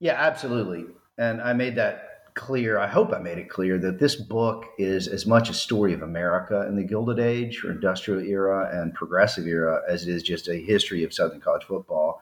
[0.00, 0.84] Yeah, absolutely.
[1.16, 2.78] And I made that clear.
[2.78, 6.02] I hope I made it clear that this book is as much a story of
[6.02, 10.48] America in the Gilded Age or Industrial era and Progressive era as it is just
[10.48, 12.20] a history of Southern college football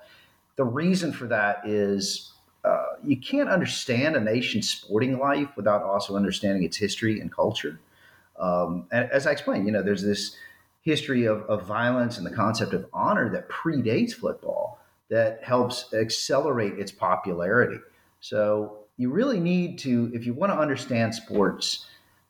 [0.57, 2.32] the reason for that is
[3.05, 7.79] you can't understand a nation's sporting life without also understanding its history and culture.
[8.39, 10.37] Um, and as I explained, you know, there's this
[10.83, 14.79] history of, of violence and the concept of honor that predates football
[15.11, 17.79] that helps accelerate its popularity.
[18.21, 21.87] So you really need to, if you want to understand sports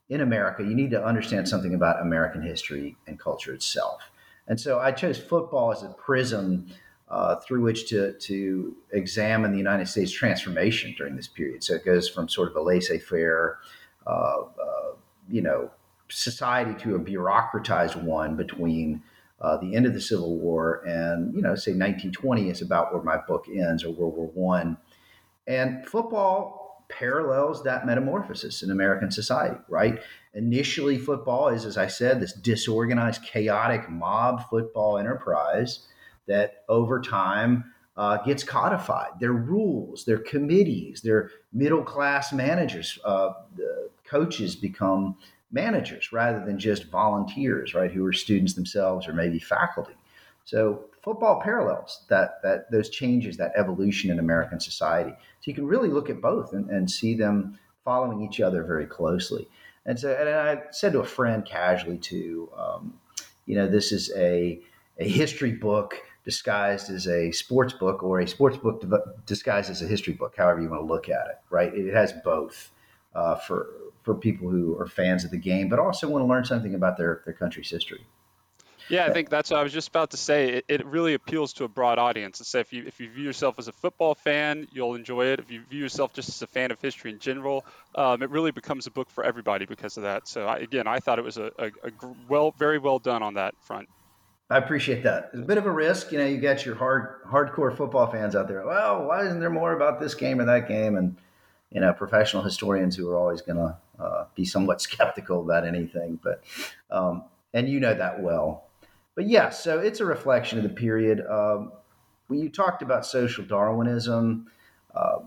[0.08, 4.02] in America, you need to understand something about American history and culture itself.
[4.48, 6.66] And so I chose football as a prism
[7.12, 11.62] uh, through which to, to examine the United States transformation during this period.
[11.62, 13.59] So it goes from sort of a laissez faire,
[14.07, 14.94] uh, uh,
[15.29, 15.70] you know,
[16.09, 19.03] society to a bureaucratized one between
[19.42, 23.03] uh, the end of the Civil War and, you know, say 1920 is about where
[23.03, 24.79] my book ends or World War One.
[25.46, 30.01] And football parallels that metamorphosis in American society, right?
[30.35, 35.88] Initially, football is, as I said, this disorganized, chaotic mob football enterprise
[36.26, 37.64] that over time
[37.96, 39.11] uh, gets codified.
[39.20, 45.16] Their rules, their committees, their middle class managers, uh, the coaches become
[45.50, 47.92] managers rather than just volunteers, right?
[47.92, 49.94] Who are students themselves or maybe faculty.
[50.44, 55.11] So football parallels that that those changes, that evolution in American society.
[55.12, 58.87] So you can really look at both and, and see them following each other very
[58.87, 59.48] closely.
[59.85, 62.94] And so, and I said to a friend casually too, um,
[63.46, 64.61] you know, this is a
[64.98, 68.85] a history book disguised as a sports book or a sports book
[69.26, 71.74] disguised as a history book, however you want to look at it, right?
[71.74, 72.70] It has both
[73.14, 73.68] uh, for
[74.02, 76.96] for people who are fans of the game, but also want to learn something about
[76.96, 78.06] their their country's history.
[78.88, 80.50] Yeah, I think that's what I was just about to say.
[80.54, 82.46] It, it really appeals to a broad audience.
[82.46, 85.40] So if you if you view yourself as a football fan, you'll enjoy it.
[85.40, 88.50] If you view yourself just as a fan of history in general, um, it really
[88.50, 90.28] becomes a book for everybody because of that.
[90.28, 91.90] So I, again, I thought it was a, a, a
[92.28, 93.88] well, very well done on that front.
[94.53, 95.31] I appreciate that.
[95.33, 96.27] It's a bit of a risk, you know.
[96.27, 98.65] You got your hard hardcore football fans out there.
[98.67, 100.97] Well, why isn't there more about this game or that game?
[100.97, 101.17] And
[101.71, 106.21] you know, professional historians who are always going to uh, be somewhat skeptical about anything.
[106.23, 106.45] But
[106.91, 108.65] um, and you know that well.
[109.15, 111.23] But yeah, so it's a reflection of the period.
[111.29, 111.73] Um,
[112.29, 114.51] when you talked about social Darwinism,
[114.95, 115.21] uh,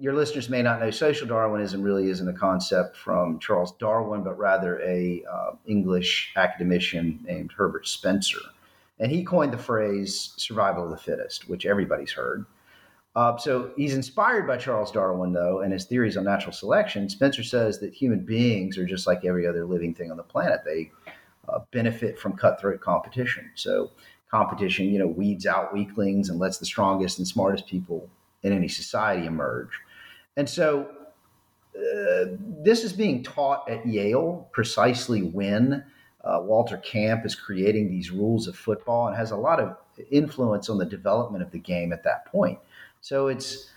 [0.00, 4.38] your listeners may not know social Darwinism really isn't a concept from Charles Darwin, but
[4.38, 8.40] rather a uh, English academician named Herbert Spencer,
[9.00, 12.46] and he coined the phrase "survival of the fittest," which everybody's heard.
[13.16, 17.08] Uh, so he's inspired by Charles Darwin, though, and his theories on natural selection.
[17.08, 20.60] Spencer says that human beings are just like every other living thing on the planet.
[20.64, 20.92] They
[21.48, 23.50] uh, benefit from cutthroat competition.
[23.56, 23.90] So
[24.30, 28.08] competition, you know, weeds out weaklings and lets the strongest and smartest people
[28.42, 29.70] in any society emerge.
[30.36, 30.88] And so
[31.76, 35.84] uh, this is being taught at Yale precisely when
[36.24, 39.76] uh, Walter Camp is creating these rules of football and has a lot of
[40.10, 42.58] influence on the development of the game at that point.
[43.00, 43.70] So it's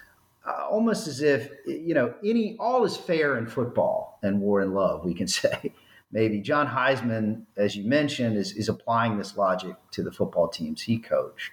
[0.46, 4.74] uh, almost as if you know any all is fair in football and war and
[4.74, 5.06] love.
[5.06, 5.74] We can say
[6.14, 10.82] maybe John Heisman, as you mentioned, is, is applying this logic to the football teams
[10.82, 11.52] he coached,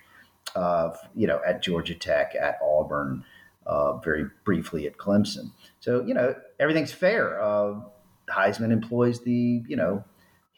[0.54, 3.24] uh, you know, at Georgia Tech, at Auburn,
[3.66, 5.50] uh, very briefly at Clemson.
[5.80, 7.40] So, you know, everything's fair.
[7.40, 7.80] Uh,
[8.28, 10.04] Heisman employs the, you know,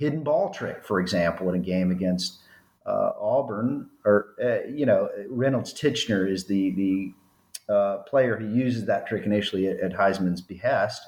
[0.02, 2.40] hidden ball trick, for example, in a game against
[2.86, 8.86] uh, Auburn, or, uh, you know, Reynolds Tichenor is the, the uh, player who uses
[8.86, 11.02] that trick initially at, at Heisman's behest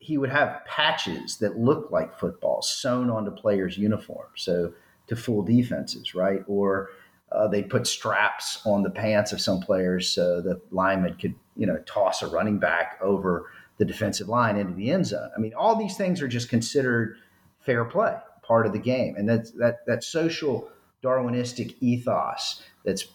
[0.00, 4.72] he would have patches that looked like footballs sewn onto players' uniforms, so
[5.06, 6.42] to fool defenses, right?
[6.48, 6.88] Or
[7.30, 11.66] uh, they put straps on the pants of some players so the lineman could, you
[11.66, 15.30] know, toss a running back over the defensive line into the end zone.
[15.36, 17.16] I mean, all these things are just considered
[17.60, 20.70] fair play, part of the game, and that's that that social
[21.02, 23.06] Darwinistic ethos that's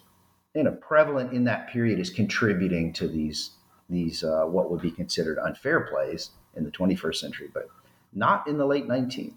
[0.54, 3.52] you know prevalent in that period is contributing to these
[3.88, 7.68] these uh, what would be considered unfair plays in the 21st century, but
[8.12, 9.34] not in the late 19th.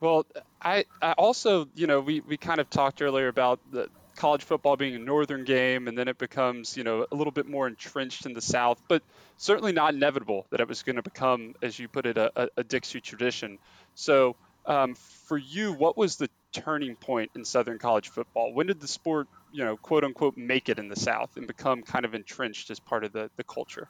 [0.00, 0.26] Well,
[0.60, 4.76] I, I also, you know, we, we kind of talked earlier about the college football
[4.76, 8.26] being a northern game, and then it becomes, you know, a little bit more entrenched
[8.26, 9.02] in the South, but
[9.36, 12.64] certainly not inevitable that it was going to become, as you put it, a, a
[12.64, 13.58] Dixie tradition.
[13.94, 18.52] So, um, for you, what was the turning point in Southern college football?
[18.52, 21.82] When did the sport, you know, quote unquote, make it in the South and become
[21.82, 23.88] kind of entrenched as part of the, the culture?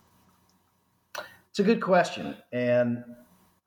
[1.51, 2.37] It's a good question.
[2.53, 3.05] And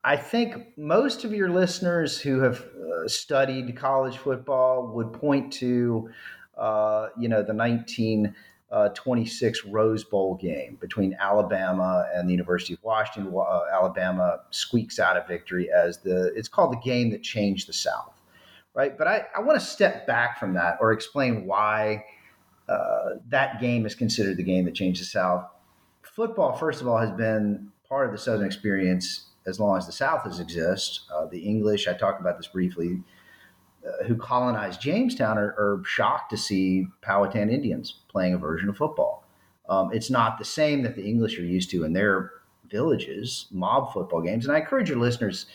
[0.03, 6.09] I think most of your listeners who have uh, studied college football would point to,
[6.57, 12.83] uh, you know, the 1926 uh, Rose Bowl game between Alabama and the University of
[12.83, 13.33] Washington.
[13.35, 17.73] Uh, Alabama squeaks out a victory as the, it's called the game that changed the
[17.73, 18.13] South,
[18.73, 18.97] right?
[18.97, 22.03] But I, I want to step back from that or explain why
[22.67, 25.45] uh, that game is considered the game that changed the South.
[26.01, 29.91] Football, first of all, has been part of the Southern experience as long as the
[29.91, 30.99] South has existed.
[31.13, 33.01] Uh, the English, I talked about this briefly,
[34.05, 39.23] who colonized Jamestown are, are, shocked to see Powhatan Indians playing a version of football.
[39.69, 42.31] Um, it's not the same that the English are used to in their
[42.69, 44.45] villages, mob football games.
[44.45, 45.47] And I encourage your listeners,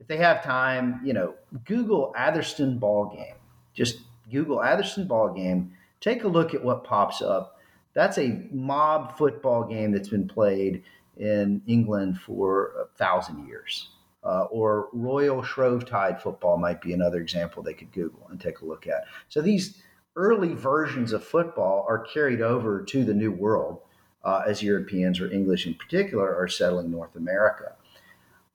[0.00, 3.34] if they have time, you know, Google Atherstone ball game.
[3.74, 3.98] Just
[4.30, 5.72] Google Atherstone ball game.
[6.00, 7.58] Take a look at what pops up.
[7.94, 10.82] That's a mob football game that's been played
[11.16, 13.88] in England for a thousand years.
[14.28, 18.66] Uh, or Royal Shrovetide football might be another example they could Google and take a
[18.66, 19.04] look at.
[19.30, 19.80] So these
[20.16, 23.80] early versions of football are carried over to the New World
[24.22, 27.72] uh, as Europeans or English in particular are settling North America.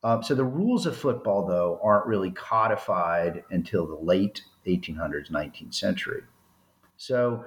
[0.04, 5.74] Um, so the rules of football, though, aren't really codified until the late 1800s, 19th
[5.74, 6.22] century.
[6.98, 7.46] So,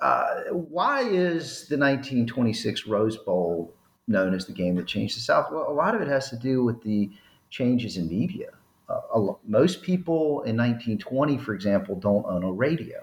[0.00, 3.74] uh, why is the 1926 Rose Bowl
[4.08, 5.52] known as the game that changed the South?
[5.52, 7.10] Well, a lot of it has to do with the
[7.56, 8.50] changes in media.
[8.88, 13.02] Uh, most people in 1920, for example, don't own a radio.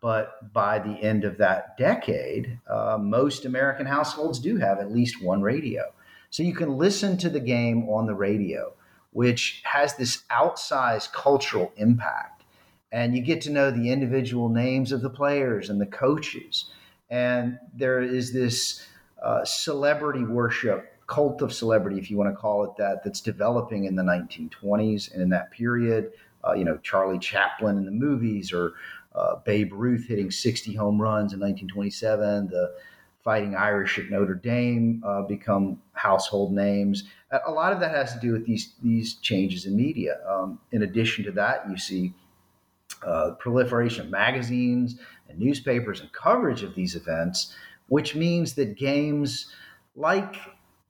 [0.00, 5.22] But by the end of that decade, uh, most American households do have at least
[5.22, 5.82] one radio.
[6.30, 8.72] So you can listen to the game on the radio,
[9.12, 12.32] which has this outsized cultural impact.
[12.92, 16.70] and you get to know the individual names of the players and the coaches.
[17.10, 18.86] And there is this
[19.22, 23.84] uh, celebrity worship, cult of celebrity, if you want to call it that, that's developing
[23.84, 26.12] in the 1920s and in that period.
[26.46, 28.74] Uh, you know, Charlie Chaplin in the movies or
[29.14, 32.74] uh, Babe Ruth hitting 60 home runs in 1927, the
[33.24, 37.04] Fighting Irish at Notre Dame uh, become household names.
[37.44, 40.18] A lot of that has to do with these these changes in media.
[40.28, 42.14] Um, in addition to that, you see
[43.04, 47.56] uh, proliferation of magazines and newspapers and coverage of these events,
[47.88, 49.52] which means that games
[49.96, 50.36] like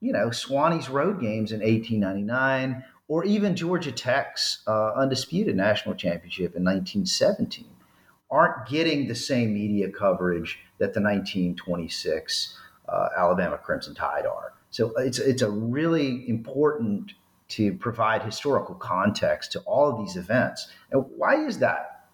[0.00, 6.56] you know Sewanee's road games in 1899 or even Georgia Tech's uh, undisputed national championship
[6.56, 7.66] in 1917
[8.30, 14.52] aren't getting the same media coverage that the 1926 uh, Alabama Crimson Tide are.
[14.70, 17.12] So it's it's a really important
[17.48, 20.68] to provide historical context to all of these events.
[20.90, 22.08] And why is that?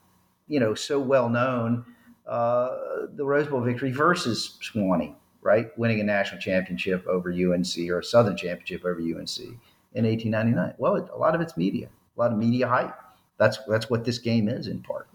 [0.48, 1.84] You know, so well known.
[2.26, 2.68] Uh,
[3.16, 8.04] the Rose Bowl victory versus Swanee, right, winning a national championship over UNC or a
[8.04, 9.38] Southern championship over UNC
[9.94, 10.74] in 1899.
[10.78, 12.94] Well, it, a lot of it's media, a lot of media hype.
[13.38, 15.08] That's that's what this game is in part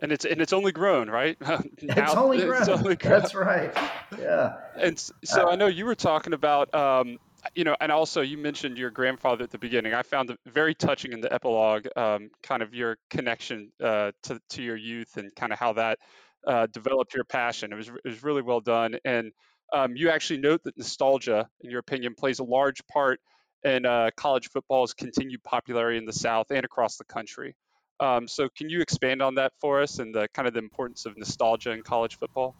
[0.00, 1.36] and it's and it's only grown, right?
[1.40, 2.60] now, it's, only grown.
[2.60, 3.20] it's only grown.
[3.20, 3.72] That's right.
[4.18, 4.56] Yeah.
[4.76, 7.18] And so uh, I know you were talking about, um,
[7.54, 9.92] you know, and also you mentioned your grandfather at the beginning.
[9.92, 14.40] I found it very touching in the epilogue, um, kind of your connection uh, to
[14.50, 15.98] to your youth and kind of how that
[16.46, 17.72] uh, developed your passion.
[17.72, 19.32] It was it was really well done, and
[19.72, 23.20] um, you actually note that nostalgia, in your opinion, plays a large part
[23.62, 27.54] in uh, college football's continued popularity in the South and across the country.
[28.00, 31.04] Um, so can you expand on that for us and the kind of the importance
[31.04, 32.56] of nostalgia in college football?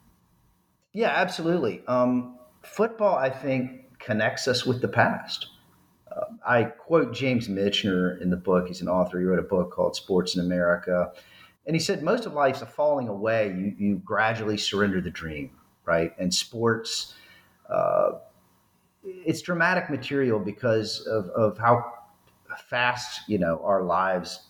[0.92, 1.82] Yeah, absolutely.
[1.86, 5.46] Um, football, I think, connects us with the past.
[6.14, 8.68] Uh, I quote James Michener in the book.
[8.68, 9.18] He's an author.
[9.18, 11.12] He wrote a book called Sports in America.
[11.66, 13.48] And he said, most of life's a falling away.
[13.48, 15.50] You, you gradually surrender the dream,
[15.84, 16.12] right?
[16.18, 17.14] And sports,
[17.68, 18.12] uh,
[19.04, 21.92] it's dramatic material because of, of how
[22.68, 24.46] fast, you know, our lives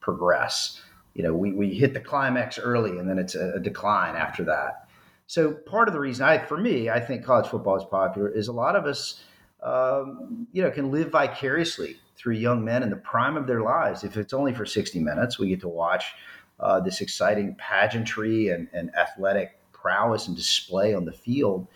[0.00, 0.80] progress.
[1.14, 4.44] You know, we, we hit the climax early and then it's a, a decline after
[4.44, 4.88] that.
[5.26, 8.48] So part of the reason I, for me, I think college football is popular is
[8.48, 9.22] a lot of us,
[9.62, 14.04] um, you know, can live vicariously through young men in the prime of their lives.
[14.04, 16.12] If it's only for 60 minutes, we get to watch
[16.60, 21.66] uh, this exciting pageantry and, and athletic prowess and display on the field.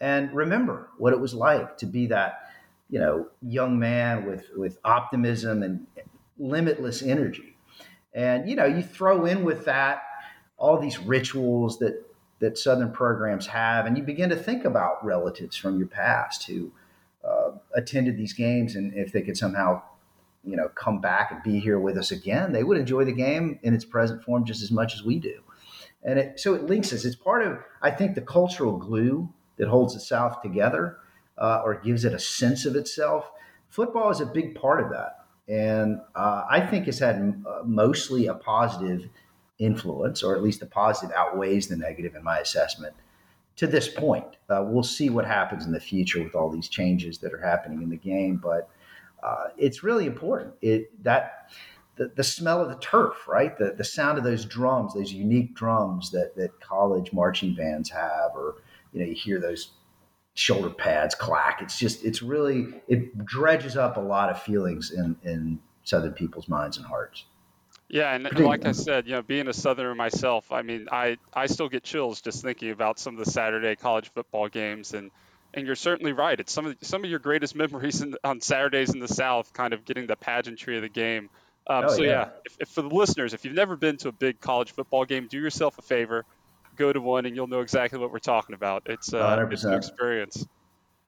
[0.00, 2.50] And remember what it was like to be that,
[2.90, 5.86] you know, young man with, with optimism and
[6.38, 7.56] limitless energy.
[8.14, 10.02] And you know, you throw in with that
[10.56, 12.04] all these rituals that
[12.40, 16.70] that Southern programs have, and you begin to think about relatives from your past who
[17.26, 19.80] uh, attended these games, and if they could somehow,
[20.46, 23.58] you know, come back and be here with us again, they would enjoy the game
[23.62, 25.40] in its present form just as much as we do.
[26.02, 27.04] And it, so it links us.
[27.04, 30.98] It's part of, I think, the cultural glue that holds the South together,
[31.38, 33.30] uh, or gives it a sense of itself.
[33.68, 38.26] Football is a big part of that and uh, I think it's had uh, mostly
[38.26, 39.08] a positive
[39.58, 42.94] influence, or at least the positive outweighs the negative in my assessment
[43.56, 44.24] to this point.
[44.48, 47.82] Uh, we'll see what happens in the future with all these changes that are happening
[47.82, 48.68] in the game, but
[49.24, 50.54] uh, it's really important.
[50.60, 51.50] It that
[51.96, 53.56] the, the smell of the turf, right?
[53.56, 58.32] The the sound of those drums, those unique drums that that college marching bands have,
[58.34, 58.56] or
[58.92, 59.70] you know, you hear those
[60.34, 61.62] shoulder pads clack.
[61.62, 66.48] It's just it's really it dredges up a lot of feelings in in Southern people's
[66.48, 67.24] minds and hearts.
[67.88, 71.46] Yeah, and like I said, you know, being a Southerner myself, I mean, I I
[71.46, 75.10] still get chills just thinking about some of the Saturday college football games, and
[75.54, 76.38] and you're certainly right.
[76.38, 79.72] It's some of some of your greatest memories in, on Saturdays in the South, kind
[79.72, 81.30] of getting the pageantry of the game.
[81.66, 84.08] Um, oh, so yeah, yeah if, if for the listeners, if you've never been to
[84.08, 86.24] a big college football game, do yourself a favor
[86.76, 88.84] go to one and you'll know exactly what we're talking about.
[88.86, 90.46] It's, uh, it's an experience.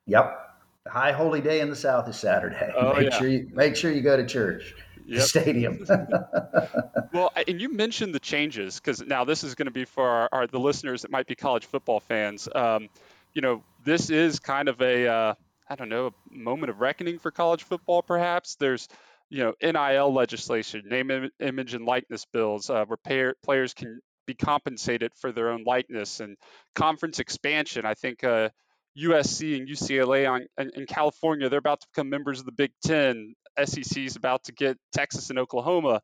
[0.07, 0.42] Yep.
[0.84, 2.72] The high holy day in the South is Saturday.
[2.76, 3.18] Oh, make yeah.
[3.18, 4.74] sure you make sure you go to church.
[5.07, 5.22] Yep.
[5.22, 5.86] Stadium.
[7.12, 10.28] well, and you mentioned the changes because now this is going to be for our,
[10.30, 12.49] our, the listeners that might be college football fans.
[12.55, 12.88] Um,
[13.34, 15.34] you know, this is kind of a uh,
[15.70, 18.03] I don't know a moment of reckoning for college football.
[18.03, 18.89] Perhaps there's
[19.30, 25.12] you know NIL legislation, name, image, and likeness bills, uh, where players can be compensated
[25.14, 26.37] for their own likeness and
[26.74, 27.87] conference expansion.
[27.87, 28.51] I think uh,
[28.99, 33.34] USC and UCLA on, California, they're about to become members of the Big Ten.
[33.64, 36.01] SEC is about to get Texas and Oklahoma.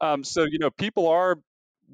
[0.00, 1.36] Um, so, you know, people are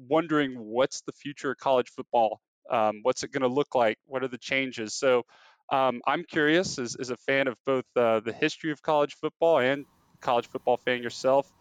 [0.07, 2.41] wondering what's the future of college football?
[2.69, 3.97] Um, what's it going to look like?
[4.05, 4.93] What are the changes?
[4.93, 5.23] So,
[5.71, 9.59] um, I'm curious, as, as, a fan of both uh, the history of college football
[9.59, 9.85] and
[10.21, 11.51] college football fan yourself,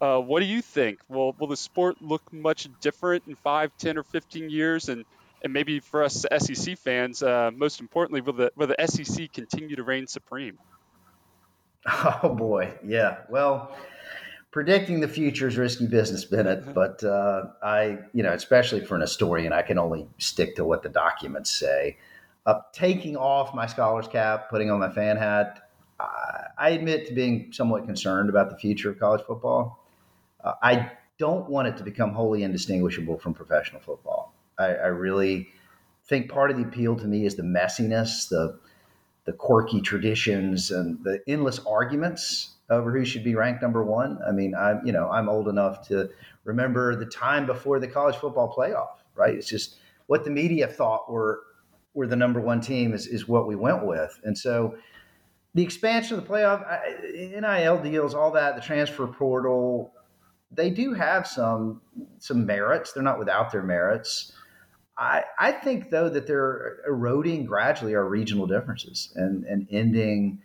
[0.00, 0.98] Uh, what do you think?
[1.08, 4.88] Will will the sport look much different in five, ten, or 15 years?
[4.88, 5.04] And
[5.42, 9.76] and maybe for us SEC fans, uh, most importantly, will the will the SEC continue
[9.76, 10.58] to reign supreme?
[12.22, 13.18] Oh boy, yeah.
[13.28, 13.72] Well,
[14.50, 16.62] predicting the future is risky business, Bennett.
[16.62, 16.72] Mm-hmm.
[16.72, 20.82] But uh, I, you know, especially for an historian, I can only stick to what
[20.82, 21.98] the documents say.
[22.46, 27.14] Uh, taking off my scholar's cap, putting on my fan hat, I, I admit to
[27.14, 29.84] being somewhat concerned about the future of college football.
[30.42, 34.34] Uh, I don't want it to become wholly indistinguishable from professional football.
[34.58, 35.48] I, I really
[36.06, 38.58] think part of the appeal to me is the messiness, the
[39.26, 44.18] the quirky traditions, and the endless arguments over who should be ranked number one.
[44.26, 46.08] I mean, I'm you know I'm old enough to
[46.44, 48.98] remember the time before the college football playoff.
[49.14, 49.34] Right?
[49.34, 51.40] It's just what the media thought were
[51.94, 54.76] were the number one team is is what we went with, and so
[55.54, 56.64] the expansion of the playoff,
[57.12, 59.92] NIL deals, all that, the transfer portal,
[60.52, 61.80] they do have some
[62.18, 62.92] some merits.
[62.92, 64.32] They're not without their merits.
[64.96, 70.42] I, I think though that they're eroding gradually our regional differences and, and ending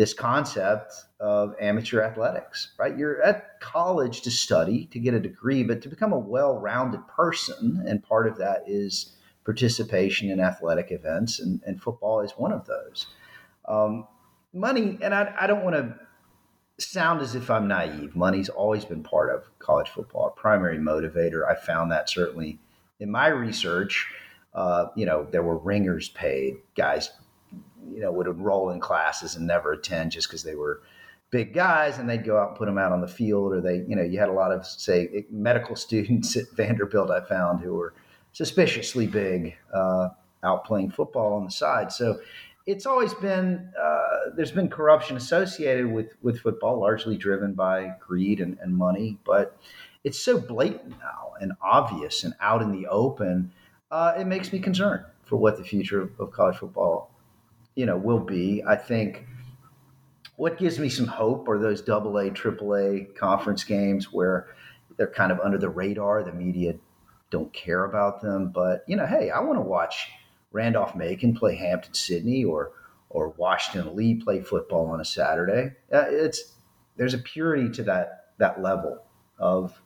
[0.00, 2.96] this concept of amateur athletics, right?
[2.96, 7.06] You're at college to study, to get a degree, but to become a well rounded
[7.06, 7.84] person.
[7.86, 9.12] And part of that is
[9.44, 13.08] participation in athletic events, and, and football is one of those.
[13.68, 14.08] Um,
[14.54, 15.94] money, and I, I don't want to
[16.82, 18.16] sound as if I'm naive.
[18.16, 21.46] Money's always been part of college football, a primary motivator.
[21.46, 22.58] I found that certainly
[23.00, 24.06] in my research.
[24.54, 26.54] Uh, you know, there were ringers paid.
[26.74, 27.10] Guys,
[27.92, 30.82] you know, would enroll in classes and never attend just because they were
[31.30, 33.84] big guys and they'd go out and put them out on the field or they,
[33.88, 37.74] you know, you had a lot of, say, medical students at Vanderbilt I found who
[37.74, 37.94] were
[38.32, 40.08] suspiciously big uh,
[40.42, 41.92] out playing football on the side.
[41.92, 42.20] So
[42.66, 48.40] it's always been uh, there's been corruption associated with with football, largely driven by greed
[48.40, 49.18] and, and money.
[49.24, 49.58] But
[50.04, 53.52] it's so blatant now and obvious and out in the open.
[53.90, 57.09] Uh, it makes me concerned for what the future of, of college football,
[57.80, 58.62] you know, will be.
[58.68, 59.26] I think
[60.36, 64.48] what gives me some hope are those double A, triple A conference games where
[64.98, 66.22] they're kind of under the radar.
[66.22, 66.74] The media
[67.30, 70.10] don't care about them, but you know, hey, I want to watch
[70.52, 72.72] Randolph Macon play Hampden-Sydney or
[73.08, 75.74] or Washington Lee play football on a Saturday.
[75.90, 76.52] Uh, it's
[76.98, 79.02] there's a purity to that that level
[79.38, 79.80] of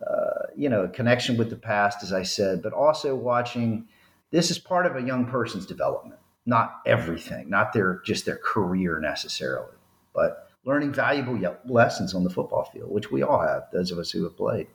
[0.00, 3.88] uh, you know connection with the past, as I said, but also watching.
[4.30, 9.00] This is part of a young person's development, not everything, not their just their career
[9.00, 9.74] necessarily,
[10.14, 14.10] but learning valuable lessons on the football field, which we all have, those of us
[14.10, 14.68] who have played.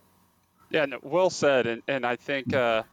[0.69, 2.53] Yeah, no, well said, and and I think.
[2.53, 2.83] Uh,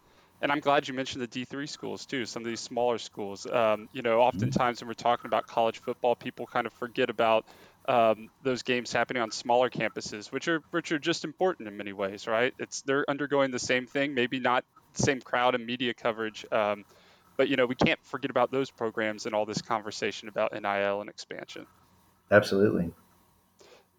[0.41, 3.45] and I'm glad you mentioned the D3 schools too, some of these smaller schools.
[3.47, 7.45] Um, you know, oftentimes when we're talking about college football, people kind of forget about
[7.89, 11.93] um, those games happening on smaller campuses, which are which are just important in many
[11.93, 12.55] ways, right?
[12.59, 14.65] It's they're undergoing the same thing, maybe not
[14.95, 16.85] the same crowd and media coverage, um,
[17.39, 21.01] but you know we can't forget about those programs and all this conversation about NIL
[21.01, 21.67] and expansion.
[22.31, 22.93] Absolutely.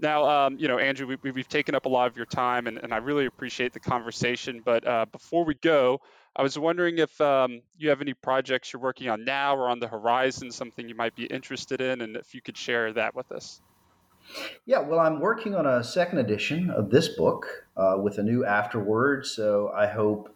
[0.02, 2.78] Now, um, you know, Andrew, we, have taken up a lot of your time, and,
[2.78, 4.62] and I really appreciate the conversation.
[4.64, 6.00] But uh, before we go,
[6.38, 9.80] I was wondering if um, you have any projects you're working on now or on
[9.80, 13.30] the horizon, something you might be interested in, and if you could share that with
[13.34, 13.60] us.
[14.66, 18.46] Yeah, well, I'm working on a second edition of this book uh, with a new
[18.46, 19.26] afterword.
[19.26, 20.34] So I hope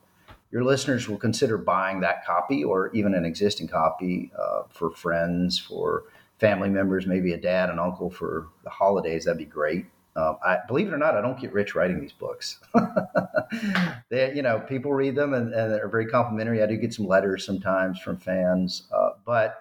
[0.53, 5.57] your listeners will consider buying that copy or even an existing copy uh, for friends,
[5.57, 6.03] for
[6.37, 9.25] family members, maybe a dad, and uncle for the holidays.
[9.25, 9.87] That'd be great.
[10.15, 12.59] Um, I believe it or not, I don't get rich writing these books.
[14.09, 16.61] they, you know, people read them and, and, they're very complimentary.
[16.61, 19.57] I do get some letters sometimes from fans, uh, but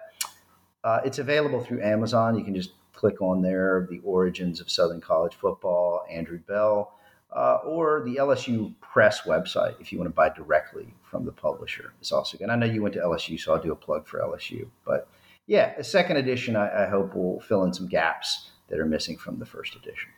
[0.83, 2.37] uh, it's available through Amazon.
[2.37, 6.93] You can just click on there, the origins of Southern College football, Andrew Bell,
[7.35, 11.93] uh, or the LSU Press website if you want to buy directly from the publisher.
[11.99, 12.49] It's also good.
[12.49, 14.67] I know you went to LSU, so I'll do a plug for LSU.
[14.85, 15.07] But
[15.47, 19.17] yeah, a second edition, I, I hope will fill in some gaps that are missing
[19.17, 20.09] from the first edition.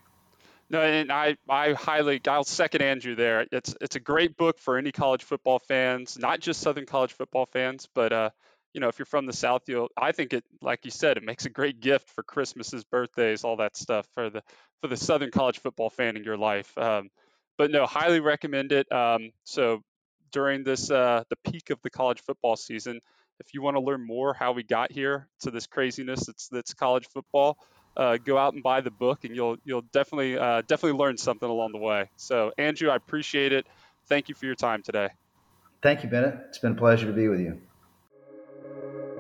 [0.70, 3.46] No, and I, I highly, I'll second Andrew there.
[3.52, 7.46] It's it's a great book for any college football fans, not just Southern college football
[7.46, 8.30] fans, but uh,
[8.76, 9.90] you know, if you're from the South, you'll.
[9.96, 13.56] I think it, like you said, it makes a great gift for Christmases, birthdays, all
[13.56, 14.44] that stuff for the
[14.82, 16.78] for the Southern college football fan in your life.
[16.78, 17.10] Um,
[17.58, 18.92] but no, highly recommend it.
[18.92, 19.82] Um, so
[20.34, 23.00] during this uh, the peak of the college football season,
[23.40, 26.74] if you want to learn more how we got here to this craziness that's that's
[26.74, 27.58] college football
[27.96, 31.50] uh, go out and buy the book, and you'll you'll definitely uh, definitely learn something
[31.50, 32.10] along the way.
[32.18, 33.66] So, Andrew, I appreciate it.
[34.08, 35.08] Thank you for your time today.
[35.82, 36.48] Thank you, Bennett.
[36.50, 37.62] It's been a pleasure to be with you
[38.82, 39.15] thank you